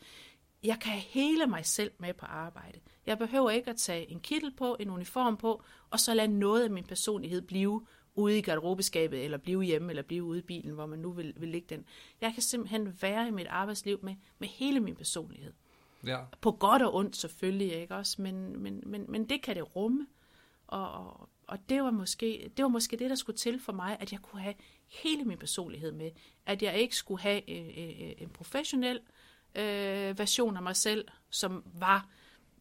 jeg 0.63 0.79
kan 0.81 0.93
hele 0.93 1.47
mig 1.47 1.65
selv 1.65 1.91
med 1.97 2.13
på 2.13 2.25
arbejde. 2.25 2.79
Jeg 3.05 3.17
behøver 3.17 3.49
ikke 3.49 3.69
at 3.69 3.77
tage 3.77 4.11
en 4.11 4.19
kittel 4.19 4.51
på, 4.57 4.77
en 4.79 4.89
uniform 4.89 5.37
på, 5.37 5.63
og 5.89 5.99
så 5.99 6.13
lade 6.13 6.39
noget 6.39 6.63
af 6.63 6.69
min 6.69 6.83
personlighed 6.83 7.41
blive 7.41 7.85
ude 8.15 8.37
i 8.37 8.41
garderobeskabet, 8.41 9.23
eller 9.23 9.37
blive 9.37 9.63
hjemme, 9.63 9.89
eller 9.89 10.03
blive 10.03 10.23
ude 10.23 10.39
i 10.39 10.41
bilen, 10.41 10.73
hvor 10.73 10.85
man 10.85 10.99
nu 10.99 11.11
vil, 11.11 11.33
vil 11.37 11.49
ligge 11.49 11.75
den. 11.75 11.85
Jeg 12.21 12.33
kan 12.33 12.43
simpelthen 12.43 12.97
være 13.01 13.27
i 13.27 13.31
mit 13.31 13.47
arbejdsliv 13.47 13.99
med, 14.03 14.15
med 14.39 14.47
hele 14.47 14.79
min 14.79 14.95
personlighed. 14.95 15.53
Ja. 16.05 16.19
På 16.41 16.51
godt 16.51 16.81
og 16.81 16.95
ondt 16.95 17.15
selvfølgelig, 17.15 17.73
ikke 17.73 17.95
også? 17.95 18.21
Men, 18.21 18.59
men, 18.59 18.83
men, 18.85 19.05
men 19.07 19.29
det 19.29 19.41
kan 19.41 19.55
det 19.55 19.75
rumme. 19.75 20.07
Og, 20.67 20.91
og, 20.91 21.29
og 21.47 21.69
det, 21.69 21.83
var 21.83 21.91
måske, 21.91 22.51
det 22.57 22.63
var 22.63 22.69
måske 22.69 22.97
det, 22.97 23.09
der 23.09 23.15
skulle 23.15 23.37
til 23.37 23.59
for 23.59 23.73
mig, 23.73 23.97
at 23.99 24.11
jeg 24.11 24.19
kunne 24.19 24.41
have 24.41 24.55
hele 24.87 25.23
min 25.23 25.37
personlighed 25.37 25.91
med. 25.91 26.11
At 26.45 26.63
jeg 26.63 26.77
ikke 26.77 26.95
skulle 26.95 27.21
have 27.21 27.49
en, 27.49 28.15
en 28.17 28.29
professionel 28.29 28.99
øh, 29.55 30.19
version 30.19 30.57
af 30.57 30.63
mig 30.63 30.75
selv, 30.75 31.07
som 31.29 31.63
var, 31.73 32.07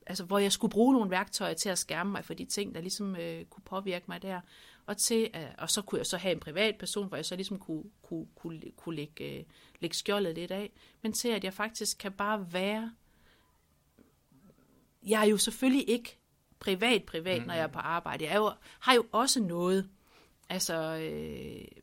altså 0.06 0.24
hvor 0.24 0.38
jeg 0.38 0.52
skulle 0.52 0.72
bruge 0.72 0.92
nogle 0.92 1.10
værktøjer 1.10 1.54
til 1.54 1.68
at 1.68 1.78
skærme 1.78 2.10
mig 2.10 2.24
for 2.24 2.34
de 2.34 2.44
ting, 2.44 2.74
der 2.74 2.80
ligesom 2.80 3.16
øh, 3.16 3.44
kunne 3.44 3.64
påvirke 3.64 4.04
mig 4.08 4.22
der. 4.22 4.40
Og, 4.86 4.96
til, 4.96 5.30
øh, 5.34 5.48
og 5.58 5.70
så 5.70 5.82
kunne 5.82 5.98
jeg 5.98 6.06
så 6.06 6.16
have 6.16 6.32
en 6.32 6.40
privat 6.40 6.76
person, 6.78 7.08
hvor 7.08 7.16
jeg 7.16 7.24
så 7.24 7.36
ligesom 7.36 7.58
kunne, 7.58 7.84
kunne, 8.02 8.26
kunne, 8.34 8.60
kunne 8.76 8.96
lægge, 8.96 9.38
øh, 9.38 9.44
lægge 9.80 9.96
skjoldet 9.96 10.34
lidt 10.34 10.50
af. 10.50 10.72
Men 11.02 11.12
til 11.12 11.28
at 11.28 11.44
jeg 11.44 11.54
faktisk 11.54 11.98
kan 11.98 12.12
bare 12.12 12.52
være 12.52 12.92
jeg 15.08 15.20
er 15.20 15.26
jo 15.26 15.36
selvfølgelig 15.36 15.88
ikke 15.90 16.18
privat 16.58 17.04
privat, 17.04 17.40
mm. 17.40 17.46
når 17.46 17.54
jeg 17.54 17.62
er 17.62 17.66
på 17.66 17.78
arbejde. 17.78 18.24
Jeg 18.24 18.32
er 18.32 18.36
jo, 18.36 18.52
har 18.80 18.94
jo 18.94 19.06
også 19.12 19.40
noget. 19.40 19.88
Altså, 20.48 20.74
øh, 20.96 21.82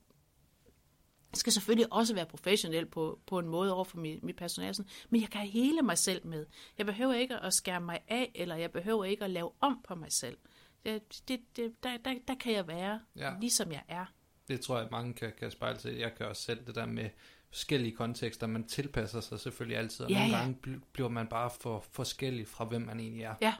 skal 1.33 1.53
selvfølgelig 1.53 1.93
også 1.93 2.15
være 2.15 2.25
professionel 2.25 2.85
på, 2.85 3.19
på 3.27 3.39
en 3.39 3.47
måde 3.47 3.73
over 3.73 3.83
for 3.83 3.97
mit, 3.97 4.23
mit 4.23 4.35
personale, 4.35 4.73
sådan, 4.73 4.91
men 5.09 5.21
jeg 5.21 5.29
kan 5.29 5.41
hele 5.41 5.81
mig 5.81 5.97
selv 5.97 6.27
med. 6.27 6.45
Jeg 6.77 6.85
behøver 6.85 7.13
ikke 7.13 7.37
at 7.37 7.53
skære 7.53 7.81
mig 7.81 7.99
af, 8.07 8.31
eller 8.35 8.55
jeg 8.55 8.71
behøver 8.71 9.05
ikke 9.05 9.23
at 9.23 9.29
lave 9.31 9.51
om 9.61 9.81
på 9.87 9.95
mig 9.95 10.11
selv. 10.11 10.37
Det, 10.85 11.21
det, 11.27 11.39
det, 11.55 11.83
der, 11.83 11.97
der, 11.97 12.13
der 12.27 12.35
kan 12.35 12.53
jeg 12.53 12.67
være, 12.67 12.99
ja. 13.15 13.33
ligesom 13.41 13.71
jeg 13.71 13.83
er. 13.87 14.05
Det 14.47 14.61
tror 14.61 14.79
jeg, 14.79 14.87
mange 14.91 15.13
kan, 15.13 15.33
kan 15.39 15.51
spejle 15.51 15.77
til. 15.77 15.95
Jeg 15.95 16.15
kan 16.15 16.25
også 16.25 16.41
selv 16.41 16.65
det 16.67 16.75
der 16.75 16.85
med 16.85 17.09
forskellige 17.55 17.95
kontekster. 17.95 18.47
Man 18.47 18.63
tilpasser 18.63 19.21
sig 19.21 19.39
selvfølgelig 19.39 19.77
altid, 19.77 20.05
og 20.05 20.11
ja, 20.11 20.17
nogle 20.19 20.37
ja. 20.37 20.39
gange 20.39 20.79
bliver 20.93 21.09
man 21.09 21.27
bare 21.27 21.49
for 21.61 21.85
forskellig 21.91 22.47
fra, 22.47 22.65
hvem 22.65 22.81
man 22.81 22.99
egentlig 22.99 23.23
er. 23.23 23.33
Ja. 23.41 23.53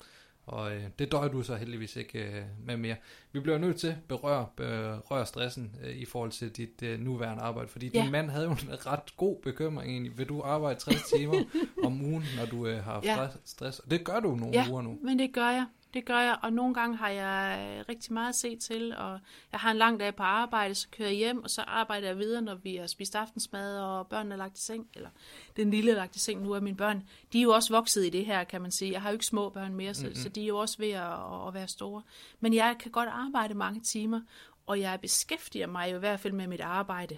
Og 0.46 0.76
øh, 0.76 0.84
det 1.00 1.12
døjer 1.12 1.28
du 1.28 1.44
så 1.44 1.56
heldigvis 1.56 1.96
ikke 1.96 2.20
øh, 2.20 2.44
med 2.66 2.78
mere. 2.78 2.96
Vi 3.32 3.40
bliver 3.40 3.58
nødt 3.58 3.78
til 3.78 3.88
at 3.88 3.96
berøre, 4.08 4.48
berøre 4.56 5.26
stressen 5.26 5.76
øh, 5.84 5.96
i 5.96 6.06
forhold 6.06 6.32
til 6.32 6.52
dit 6.52 6.84
øh, 6.84 7.00
nuværende 7.00 7.44
arbejde, 7.44 7.68
fordi 7.68 7.92
ja. 7.94 8.02
din 8.02 8.12
mand 8.12 8.30
havde 8.30 8.46
jo 8.46 8.52
en 8.52 8.86
ret 8.86 9.18
god 9.18 9.42
bekymring 9.44 9.92
egentlig. 9.92 10.18
Vil 10.18 10.30
du 10.30 10.42
arbejde 10.42 10.80
60 10.80 11.04
timer 11.16 11.44
om 11.86 12.02
ugen, 12.02 12.24
når 12.38 12.46
du 12.46 12.68
øh, 12.68 12.84
har 12.84 13.02
ja. 13.04 13.28
stress? 13.46 13.80
Og 13.80 13.92
det 13.92 14.04
gør 14.04 14.20
du 14.20 14.36
nogle 14.36 14.60
ja, 14.60 14.66
uger 14.70 14.82
nu. 14.82 15.00
men 15.04 15.20
det 15.20 15.34
gør 15.34 15.50
jeg. 15.50 15.66
Det 15.96 16.06
gør 16.06 16.20
jeg, 16.20 16.38
og 16.42 16.54
nogle 16.54 16.74
gange 16.74 16.98
har 16.98 17.10
jeg 17.10 17.86
rigtig 17.90 18.14
meget 18.14 18.30
at 18.30 18.36
se 18.36 18.56
til, 18.56 18.96
og 18.98 19.20
jeg 19.52 19.60
har 19.60 19.72
en 19.72 19.78
lang 19.78 20.00
dag 20.00 20.16
på 20.16 20.24
arbejde, 20.24 20.76
så 20.76 20.88
kører 20.92 21.10
jeg 21.10 21.18
hjem, 21.18 21.44
og 21.44 21.50
så 21.50 21.62
arbejder 21.62 22.08
jeg 22.08 22.18
videre, 22.18 22.42
når 22.42 22.56
vi 22.56 22.76
har 22.76 22.88
spist 22.88 23.16
aftensmad, 23.16 23.80
og 23.80 24.08
børnene 24.08 24.36
er 24.36 24.38
lagt 24.38 24.58
i 24.58 24.62
seng, 24.62 24.88
eller 24.96 25.10
den 25.58 25.72
lille 25.72 25.92
er 25.92 25.96
lagt 25.96 26.16
i 26.16 26.20
seng 26.20 26.42
nu, 26.42 26.52
er 26.52 26.60
mine 26.60 26.78
børn, 26.78 27.04
de 27.34 27.38
er 27.38 27.44
jo 27.44 27.52
også 27.52 27.74
vokset 27.74 28.06
i 28.06 28.10
det 28.10 28.26
her, 28.26 28.44
kan 28.44 28.62
man 28.62 28.72
sige. 28.72 28.92
Jeg 28.92 29.02
har 29.02 29.10
jo 29.10 29.14
ikke 29.14 29.26
små 29.26 29.50
børn 29.50 29.76
mere, 29.76 29.94
så, 29.94 30.06
mm-hmm. 30.06 30.16
så 30.16 30.30
de 30.30 30.44
er 30.44 30.48
jo 30.48 30.58
også 30.58 30.78
ved 30.78 30.90
at, 30.90 31.48
at 31.48 31.54
være 31.54 31.68
store. 31.68 32.02
Men 32.40 32.54
jeg 32.54 32.76
kan 32.80 32.92
godt 32.92 33.10
arbejde 33.10 33.54
mange 33.54 33.82
timer, 33.82 34.22
og 34.66 34.80
jeg 34.80 35.00
beskæftiger 35.02 35.68
mig 35.68 35.92
jo 35.92 35.96
i 35.96 36.00
hvert 36.00 36.20
fald 36.20 36.34
med 36.34 36.48
mit 36.48 36.62
arbejde 36.62 37.18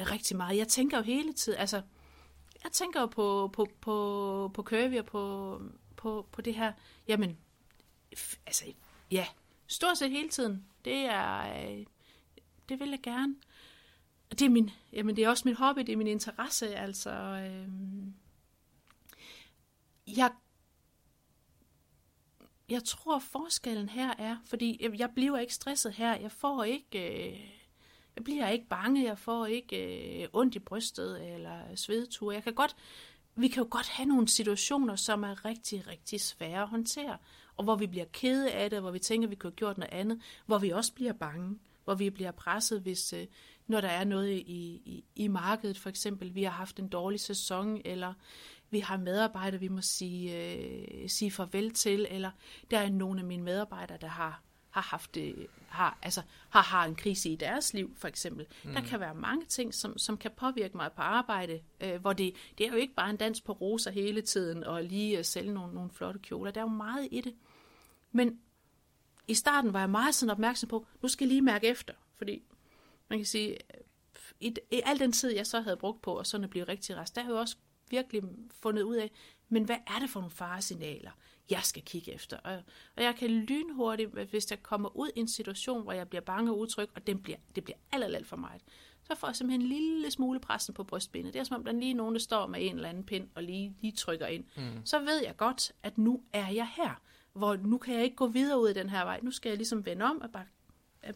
rigtig 0.00 0.36
meget. 0.36 0.58
Jeg 0.58 0.68
tænker 0.68 0.96
jo 0.96 1.02
hele 1.02 1.32
tiden, 1.32 1.58
altså, 1.58 1.82
jeg 2.64 2.72
tænker 2.72 3.00
jo 3.00 3.06
på, 3.06 3.50
på, 3.52 3.66
på, 3.80 4.50
på 4.54 4.62
Curvy 4.62 4.98
og 4.98 5.06
på, 5.06 5.60
på, 5.96 6.26
på 6.32 6.40
det 6.40 6.54
her, 6.54 6.72
jamen, 7.08 7.38
altså, 8.46 8.64
ja, 9.10 9.26
stort 9.66 9.98
set 9.98 10.10
hele 10.10 10.28
tiden. 10.28 10.66
Det 10.84 10.96
er, 10.96 11.62
øh, 11.62 11.86
det 12.68 12.80
vil 12.80 12.90
jeg 12.90 13.00
gerne. 13.02 13.34
Og 14.30 14.38
det 14.38 14.44
er 14.44 14.50
min, 14.50 14.70
jamen 14.92 15.16
det 15.16 15.24
er 15.24 15.28
også 15.28 15.42
min 15.44 15.54
hobby, 15.54 15.80
det 15.80 15.92
er 15.92 15.96
min 15.96 16.06
interesse, 16.06 16.74
altså, 16.74 17.10
øh, 17.10 17.68
jeg, 20.16 20.30
jeg 22.68 22.84
tror 22.84 23.18
forskellen 23.18 23.88
her 23.88 24.14
er, 24.18 24.36
fordi 24.44 24.78
jeg, 24.80 24.98
jeg 24.98 25.10
bliver 25.14 25.38
ikke 25.38 25.54
stresset 25.54 25.92
her, 25.92 26.14
jeg 26.14 26.32
får 26.32 26.64
ikke, 26.64 27.30
øh, 27.32 27.40
jeg 28.16 28.24
bliver 28.24 28.48
ikke 28.48 28.66
bange, 28.66 29.04
jeg 29.04 29.18
får 29.18 29.46
ikke 29.46 30.22
øh, 30.22 30.28
ondt 30.32 30.54
i 30.54 30.58
brystet 30.58 31.34
eller 31.34 31.76
svedtur. 31.76 32.32
Jeg 32.32 32.42
kan 32.42 32.54
godt, 32.54 32.76
vi 33.36 33.48
kan 33.48 33.62
jo 33.62 33.68
godt 33.70 33.88
have 33.88 34.08
nogle 34.08 34.28
situationer, 34.28 34.96
som 34.96 35.22
er 35.22 35.44
rigtig, 35.44 35.86
rigtig 35.86 36.20
svære 36.20 36.62
at 36.62 36.68
håndtere 36.68 37.18
og 37.56 37.64
hvor 37.64 37.76
vi 37.76 37.86
bliver 37.86 38.04
kede 38.12 38.50
af 38.50 38.70
det, 38.70 38.80
hvor 38.80 38.90
vi 38.90 38.98
tænker, 38.98 39.26
at 39.26 39.30
vi 39.30 39.36
kunne 39.36 39.50
have 39.50 39.56
gjort 39.56 39.78
noget 39.78 39.92
andet, 39.92 40.20
hvor 40.46 40.58
vi 40.58 40.70
også 40.70 40.92
bliver 40.92 41.12
bange, 41.12 41.58
hvor 41.84 41.94
vi 41.94 42.10
bliver 42.10 42.30
presset, 42.30 42.80
hvis 42.80 43.12
øh, 43.12 43.26
når 43.66 43.80
der 43.80 43.88
er 43.88 44.04
noget 44.04 44.30
i, 44.30 44.82
i, 44.84 45.04
i 45.16 45.28
markedet, 45.28 45.78
for 45.78 45.88
eksempel, 45.88 46.34
vi 46.34 46.42
har 46.42 46.50
haft 46.50 46.78
en 46.78 46.88
dårlig 46.88 47.20
sæson, 47.20 47.80
eller 47.84 48.14
vi 48.70 48.80
har 48.80 48.96
medarbejdere, 48.96 49.60
vi 49.60 49.68
må 49.68 49.80
sige, 49.80 50.54
øh, 50.54 51.08
sige 51.08 51.30
farvel 51.30 51.70
til, 51.70 52.06
eller 52.10 52.30
der 52.70 52.78
er 52.78 52.90
nogle 52.90 53.20
af 53.20 53.26
mine 53.26 53.42
medarbejdere, 53.42 53.98
der 54.00 54.08
har 54.08 54.42
har 54.72 54.80
haft 54.80 55.14
det, 55.14 55.46
har, 55.68 55.98
altså, 56.02 56.22
har, 56.50 56.62
har 56.62 56.84
en 56.84 56.94
krise 56.94 57.30
i 57.30 57.36
deres 57.36 57.74
liv, 57.74 57.96
for 57.96 58.08
eksempel. 58.08 58.46
Mm. 58.64 58.72
Der 58.72 58.80
kan 58.80 59.00
være 59.00 59.14
mange 59.14 59.46
ting, 59.46 59.74
som, 59.74 59.98
som 59.98 60.16
kan 60.16 60.30
påvirke 60.36 60.76
mig 60.76 60.90
på 60.96 61.02
arbejde, 61.02 61.60
øh, 61.80 62.00
hvor 62.00 62.12
det, 62.12 62.34
det 62.58 62.66
er 62.66 62.70
jo 62.70 62.76
ikke 62.76 62.94
bare 62.94 63.10
en 63.10 63.16
dans 63.16 63.40
på 63.40 63.52
roser 63.52 63.90
hele 63.90 64.22
tiden, 64.22 64.64
og 64.64 64.84
lige 64.84 65.18
uh, 65.18 65.24
sælge 65.24 65.54
nogle, 65.54 65.74
nogle 65.74 65.90
flotte 65.90 66.20
kjoler. 66.20 66.50
Der 66.50 66.60
er 66.60 66.64
jo 66.64 66.68
meget 66.68 67.08
i 67.10 67.20
det. 67.20 67.34
Men 68.12 68.40
i 69.28 69.34
starten 69.34 69.72
var 69.72 69.80
jeg 69.80 69.90
meget 69.90 70.14
sådan 70.14 70.30
opmærksom 70.30 70.68
på, 70.68 70.86
nu 71.02 71.08
skal 71.08 71.24
jeg 71.24 71.28
lige 71.28 71.42
mærke 71.42 71.66
efter, 71.66 71.94
fordi 72.16 72.42
man 73.08 73.18
kan 73.18 73.26
sige, 73.26 73.56
i, 74.40 74.54
i 74.70 74.80
al 74.84 74.98
den 74.98 75.12
tid, 75.12 75.34
jeg 75.34 75.46
så 75.46 75.60
havde 75.60 75.76
brugt 75.76 76.02
på, 76.02 76.18
og 76.18 76.26
sådan 76.26 76.44
at 76.44 76.50
blive 76.50 76.64
rigtig 76.64 76.96
rest, 76.96 77.14
der 77.14 77.22
har 77.22 77.28
jeg 77.28 77.34
jo 77.34 77.40
også 77.40 77.56
virkelig 77.90 78.22
fundet 78.50 78.82
ud 78.82 78.96
af, 78.96 79.10
men 79.52 79.64
hvad 79.64 79.76
er 79.86 79.98
det 79.98 80.10
for 80.10 80.20
nogle 80.20 80.30
faresignaler, 80.30 81.10
jeg 81.50 81.60
skal 81.62 81.82
kigge 81.82 82.12
efter? 82.12 82.36
Og, 82.36 82.62
og 82.96 83.02
jeg 83.02 83.16
kan 83.16 83.30
lynhurtigt, 83.30 84.10
hvis 84.10 84.50
jeg 84.50 84.62
kommer 84.62 84.96
ud 84.96 85.10
i 85.16 85.20
en 85.20 85.28
situation, 85.28 85.82
hvor 85.82 85.92
jeg 85.92 86.08
bliver 86.08 86.22
bange 86.22 86.50
og 86.50 86.58
utryg, 86.58 86.88
og 86.94 87.06
det 87.06 87.22
bliver, 87.22 87.38
det 87.54 87.64
bliver 87.64 87.76
alt, 87.92 88.04
alt, 88.04 88.16
alt 88.16 88.26
for 88.26 88.36
meget, 88.36 88.62
så 89.04 89.14
får 89.14 89.28
jeg 89.28 89.36
simpelthen 89.36 89.60
en 89.60 89.68
lille 89.68 90.10
smule 90.10 90.40
pressen 90.40 90.74
på 90.74 90.84
brystbenet. 90.84 91.34
Det 91.34 91.40
er 91.40 91.44
som 91.44 91.56
om, 91.56 91.64
der 91.64 91.72
er 91.72 91.76
lige 91.76 91.94
nogen, 91.94 92.14
der 92.14 92.20
står 92.20 92.46
med 92.46 92.66
en 92.66 92.74
eller 92.74 92.88
anden 92.88 93.04
pind 93.04 93.28
og 93.34 93.42
lige, 93.42 93.76
lige 93.80 93.92
trykker 93.92 94.26
ind. 94.26 94.44
Mm. 94.56 94.86
Så 94.86 94.98
ved 94.98 95.22
jeg 95.22 95.36
godt, 95.36 95.72
at 95.82 95.98
nu 95.98 96.22
er 96.32 96.48
jeg 96.48 96.68
her, 96.76 97.00
hvor 97.32 97.56
nu 97.56 97.78
kan 97.78 97.94
jeg 97.94 98.04
ikke 98.04 98.16
gå 98.16 98.26
videre 98.26 98.60
ud 98.60 98.68
af 98.68 98.74
den 98.74 98.90
her 98.90 99.04
vej. 99.04 99.20
Nu 99.22 99.30
skal 99.30 99.50
jeg 99.50 99.56
ligesom 99.56 99.86
vende 99.86 100.04
om 100.04 100.20
og 100.20 100.30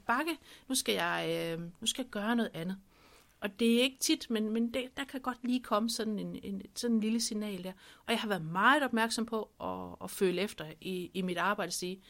bakke. 0.07 0.39
Nu 0.69 0.75
skal 0.75 0.95
jeg, 0.95 1.53
øh, 1.59 1.61
nu 1.81 1.87
skal 1.87 2.03
jeg 2.03 2.11
gøre 2.11 2.37
noget 2.37 2.51
andet. 2.55 2.77
Og 3.47 3.61
det 3.61 3.79
er 3.79 3.83
ikke 3.83 3.99
tit, 3.99 4.31
men, 4.31 4.51
men 4.51 4.75
det, 4.75 4.97
der 4.97 5.05
kan 5.05 5.21
godt 5.21 5.39
lige 5.43 5.63
komme 5.63 5.91
sådan 5.91 6.19
en, 6.19 6.39
en, 6.43 6.63
sådan 6.77 6.97
en 6.97 7.01
lille 7.01 7.21
signal 7.21 7.65
der. 7.65 7.73
Og 8.07 8.13
jeg 8.13 8.21
har 8.21 8.29
været 8.29 8.45
meget 8.45 8.83
opmærksom 8.83 9.27
på 9.27 9.51
at, 9.61 10.05
at 10.05 10.11
føle 10.11 10.43
efter 10.43 10.73
i, 10.81 11.11
i 11.15 11.23
mit 11.23 11.39
arbejde 11.39 11.69
og 11.69 11.73
sige, 11.73 12.03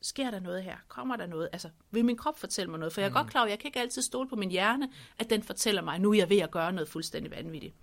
sker 0.00 0.30
der 0.30 0.40
noget 0.40 0.62
her? 0.62 0.76
Kommer 0.88 1.16
der 1.16 1.26
noget? 1.26 1.48
Altså, 1.52 1.70
vil 1.90 2.04
min 2.04 2.16
krop 2.16 2.38
fortælle 2.38 2.70
mig 2.70 2.78
noget? 2.78 2.92
For 2.92 3.00
jeg 3.00 3.06
er 3.06 3.10
mm. 3.10 3.14
godt 3.14 3.30
klar 3.30 3.44
at 3.44 3.50
jeg 3.50 3.58
kan 3.58 3.68
ikke 3.68 3.80
altid 3.80 4.02
stole 4.02 4.28
på 4.28 4.36
min 4.36 4.50
hjerne, 4.50 4.92
at 5.18 5.30
den 5.30 5.42
fortæller 5.42 5.82
mig, 5.82 5.98
nu 5.98 6.10
er 6.10 6.14
jeg 6.14 6.30
ved 6.30 6.38
at 6.38 6.50
gøre 6.50 6.72
noget 6.72 6.88
fuldstændig 6.88 7.30
vanvittigt. 7.30 7.74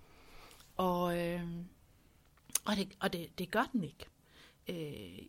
Og, 0.76 1.18
øh, 1.18 1.42
og, 2.64 2.76
det, 2.76 2.96
og 3.00 3.12
det, 3.12 3.38
det 3.38 3.50
gør 3.50 3.68
den 3.72 3.84
ikke. 3.84 4.06
Øh, 4.68 5.26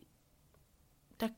der, 1.20 1.28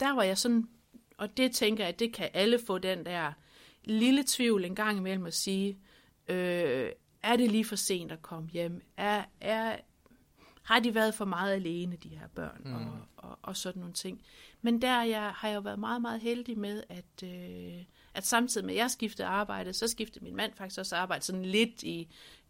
der 0.00 0.14
var 0.14 0.22
jeg 0.22 0.38
sådan, 0.38 0.68
og 1.16 1.36
det 1.36 1.52
tænker 1.52 1.84
jeg, 1.84 1.92
at 1.92 1.98
det 1.98 2.12
kan 2.12 2.30
alle 2.34 2.58
få 2.58 2.78
den 2.78 3.06
der 3.06 3.32
lille 3.84 4.24
tvivl 4.26 4.64
en 4.64 4.74
gang 4.74 4.98
imellem 4.98 5.26
at 5.26 5.34
sige, 5.34 5.78
øh, 6.28 6.90
er 7.22 7.36
det 7.36 7.50
lige 7.50 7.64
for 7.64 7.76
sent 7.76 8.12
at 8.12 8.22
komme 8.22 8.48
hjem? 8.48 8.82
Er, 8.96 9.24
er, 9.40 9.76
har 10.62 10.80
de 10.80 10.94
været 10.94 11.14
for 11.14 11.24
meget 11.24 11.54
alene, 11.54 11.96
de 11.96 12.08
her 12.08 12.28
børn, 12.34 12.60
mm. 12.64 12.74
og, 12.74 12.98
og, 13.16 13.38
og 13.42 13.56
sådan 13.56 13.80
nogle 13.80 13.94
ting. 13.94 14.22
Men 14.62 14.82
der 14.82 15.02
jeg, 15.02 15.32
har 15.36 15.48
jeg 15.48 15.54
jo 15.54 15.60
været 15.60 15.78
meget, 15.78 16.02
meget 16.02 16.20
heldig 16.20 16.58
med, 16.58 16.82
at, 16.88 17.22
øh, 17.24 17.84
at 18.14 18.26
samtidig 18.26 18.66
med, 18.66 18.74
at 18.74 18.78
jeg 18.78 18.90
skiftede 18.90 19.28
arbejde, 19.28 19.72
så 19.72 19.88
skiftede 19.88 20.24
min 20.24 20.36
mand 20.36 20.52
faktisk 20.54 20.78
også 20.78 20.96
arbejde 20.96 21.24
sådan 21.24 21.44
lidt 21.44 21.82
i, 21.82 22.08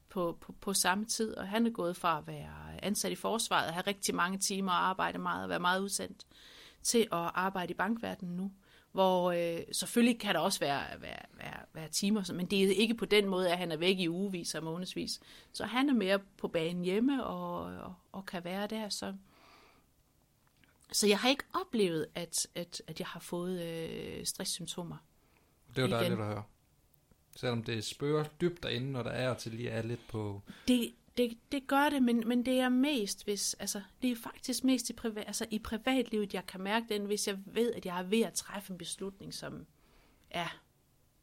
på, 0.08 0.38
på, 0.40 0.52
på 0.60 0.72
samme 0.72 1.04
tid, 1.04 1.36
og 1.36 1.48
han 1.48 1.66
er 1.66 1.70
gået 1.70 1.96
fra 1.96 2.18
at 2.18 2.26
være 2.26 2.84
ansat 2.84 3.12
i 3.12 3.14
forsvaret, 3.14 3.72
have 3.72 3.84
rigtig 3.86 4.14
mange 4.14 4.38
timer 4.38 4.72
og 4.72 4.88
arbejde 4.88 5.18
meget, 5.18 5.42
og 5.42 5.48
være 5.48 5.60
meget 5.60 5.80
udsendt, 5.80 6.26
til 6.82 7.00
at 7.00 7.30
arbejde 7.34 7.70
i 7.70 7.76
bankverdenen 7.76 8.36
nu 8.36 8.52
hvor 8.94 9.32
øh, 9.32 9.60
selvfølgelig 9.72 10.20
kan 10.20 10.34
der 10.34 10.40
også 10.40 10.60
være, 10.60 11.00
være, 11.00 11.22
være, 11.36 11.60
være 11.72 11.88
timer, 11.88 12.32
men 12.32 12.46
det 12.46 12.64
er 12.64 12.74
ikke 12.74 12.94
på 12.94 13.04
den 13.04 13.28
måde, 13.28 13.52
at 13.52 13.58
han 13.58 13.72
er 13.72 13.76
væk 13.76 13.98
i 13.98 14.08
ugevis 14.08 14.54
og 14.54 14.64
månedsvis. 14.64 15.20
Så 15.52 15.64
han 15.64 15.88
er 15.88 15.92
mere 15.94 16.18
på 16.38 16.48
banen 16.48 16.84
hjemme 16.84 17.24
og, 17.24 17.62
og, 17.64 17.94
og 18.12 18.26
kan 18.26 18.44
være 18.44 18.66
der. 18.66 18.88
Så, 18.88 19.14
så 20.92 21.06
jeg 21.06 21.18
har 21.18 21.28
ikke 21.28 21.44
oplevet, 21.54 22.06
at, 22.14 22.46
at, 22.54 22.82
at 22.86 22.98
jeg 22.98 23.06
har 23.06 23.20
fået 23.20 23.62
øh, 23.62 24.26
stresssymptomer. 24.26 24.96
Det 25.68 25.78
er 25.78 25.82
jo 25.86 25.92
dejligt 25.92 26.20
at 26.20 26.26
høre. 26.26 26.42
Selvom 27.36 27.62
det 27.62 27.84
spørger 27.84 28.24
dybt 28.24 28.62
derinde, 28.62 28.92
når 28.92 29.02
der 29.02 29.10
er 29.10 29.34
til 29.34 29.52
lige 29.52 29.70
er 29.70 29.82
lidt 29.82 30.08
på... 30.08 30.42
Det, 30.68 30.94
det, 31.16 31.38
det 31.52 31.66
gør 31.66 31.88
det, 31.88 32.02
men, 32.02 32.28
men 32.28 32.46
det 32.46 32.60
er 32.60 32.68
mest, 32.68 33.24
hvis, 33.24 33.54
altså, 33.54 33.82
det 34.02 34.10
er 34.10 34.16
faktisk 34.16 34.64
mest 34.64 34.90
i, 34.90 34.92
privat, 34.92 35.24
altså, 35.26 35.46
i 35.50 35.58
privatlivet, 35.58 36.34
jeg 36.34 36.46
kan 36.46 36.60
mærke 36.60 36.86
den, 36.88 37.04
hvis 37.04 37.28
jeg 37.28 37.38
ved, 37.46 37.72
at 37.72 37.86
jeg 37.86 37.98
er 37.98 38.02
ved 38.02 38.20
at 38.20 38.32
træffe 38.32 38.72
en 38.72 38.78
beslutning, 38.78 39.34
som 39.34 39.66
er, 40.30 40.60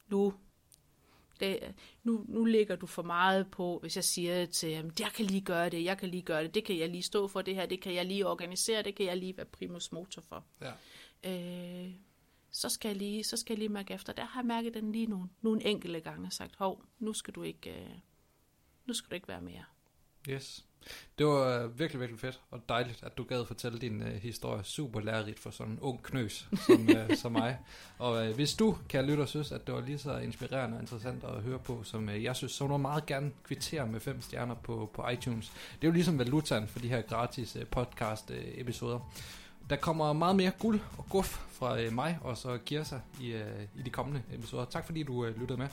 nu, 0.07 0.33
det, 1.39 1.75
nu, 2.03 2.25
nu 2.27 2.45
ligger 2.45 2.75
du 2.75 2.85
for 2.85 3.03
meget 3.03 3.51
på, 3.51 3.79
hvis 3.81 3.95
jeg 3.95 4.03
siger 4.03 4.45
til 4.45 4.75
ham, 4.75 4.91
jeg 4.99 5.11
kan 5.15 5.25
lige 5.25 5.41
gøre 5.41 5.69
det, 5.69 5.83
jeg 5.83 5.97
kan 5.97 6.09
lige 6.09 6.23
gøre 6.23 6.43
det, 6.43 6.55
det 6.55 6.65
kan 6.65 6.77
jeg 6.77 6.89
lige 6.89 7.03
stå 7.03 7.27
for 7.27 7.41
det 7.41 7.55
her, 7.55 7.65
det 7.65 7.81
kan 7.81 7.93
jeg 7.93 8.05
lige 8.05 8.27
organisere, 8.27 8.81
det 8.81 8.95
kan 8.95 9.05
jeg 9.05 9.17
lige 9.17 9.37
være 9.37 9.45
primus 9.45 9.91
motor 9.91 10.21
for. 10.21 10.45
Ja. 10.61 10.71
Øh, 11.23 11.93
så 12.51 12.69
skal, 12.69 12.89
jeg 12.89 12.97
lige, 12.97 13.23
så 13.23 13.37
skal 13.37 13.53
jeg 13.53 13.59
lige 13.59 13.69
mærke 13.69 13.93
efter. 13.93 14.13
Der 14.13 14.25
har 14.25 14.41
jeg 14.41 14.47
mærket 14.47 14.73
den 14.73 14.91
lige 14.91 15.05
nogle, 15.05 15.29
nogle 15.41 15.65
enkelte 15.65 15.99
gange 15.99 16.27
og 16.27 16.33
sagt, 16.33 16.55
hov, 16.55 16.83
nu 16.99 17.13
skal 17.13 17.33
du 17.33 17.43
ikke, 17.43 17.69
øh, 17.69 17.89
nu 18.85 18.93
skal 18.93 19.09
du 19.09 19.15
ikke 19.15 19.27
være 19.27 19.41
mere. 19.41 19.63
Yes. 20.29 20.65
Det 21.17 21.25
var 21.25 21.67
virkelig, 21.67 21.99
virkelig 21.99 22.19
fedt 22.19 22.39
og 22.51 22.61
dejligt, 22.69 23.03
at 23.03 23.17
du 23.17 23.23
gad 23.23 23.45
fortælle 23.45 23.79
din 23.79 24.01
uh, 24.01 24.07
historie. 24.07 24.63
Super 24.63 24.99
lærerigt 24.99 25.39
for 25.39 25.49
sådan 25.49 25.73
en 25.73 25.79
ung 25.79 26.03
knøs 26.03 26.47
som, 26.65 26.89
uh, 26.89 27.17
som 27.21 27.31
mig. 27.31 27.59
Og 27.97 28.27
uh, 28.27 28.35
hvis 28.35 28.53
du, 28.53 28.77
kan 28.89 29.05
lytte 29.05 29.21
og 29.21 29.27
synes, 29.27 29.51
at 29.51 29.67
det 29.67 29.75
var 29.75 29.81
lige 29.81 29.97
så 29.97 30.17
inspirerende 30.17 30.77
og 30.77 30.81
interessant 30.81 31.23
at 31.23 31.41
høre 31.41 31.59
på, 31.59 31.83
som 31.83 32.07
uh, 32.07 32.23
jeg 32.23 32.35
synes, 32.35 32.51
så 32.51 32.67
må 32.67 32.73
du 32.73 32.77
meget 32.77 33.05
gerne 33.05 33.31
kvittere 33.43 33.87
med 33.87 33.99
fem 33.99 34.21
stjerner 34.21 34.55
på, 34.55 34.91
på 34.93 35.09
iTunes. 35.09 35.49
Det 35.49 35.87
er 35.87 35.87
jo 35.87 35.93
ligesom 35.93 36.19
valutaen 36.19 36.67
for 36.67 36.79
de 36.79 36.89
her 36.89 37.01
gratis 37.01 37.55
uh, 37.55 37.61
podcast-episoder. 37.61 38.95
Uh, 38.95 39.01
der 39.69 39.75
kommer 39.75 40.13
meget 40.13 40.35
mere 40.35 40.51
guld 40.59 40.79
og 40.97 41.05
guf 41.09 41.39
fra 41.49 41.85
uh, 41.85 41.93
mig 41.93 42.19
og 42.21 42.37
så 42.37 42.57
Kirsa 42.65 42.99
i, 43.21 43.33
uh, 43.33 43.79
i 43.79 43.81
de 43.85 43.89
kommende 43.89 44.23
episoder. 44.33 44.65
Tak 44.65 44.85
fordi 44.85 45.03
du 45.03 45.13
uh, 45.13 45.39
lyttede 45.39 45.57
med. 45.57 45.67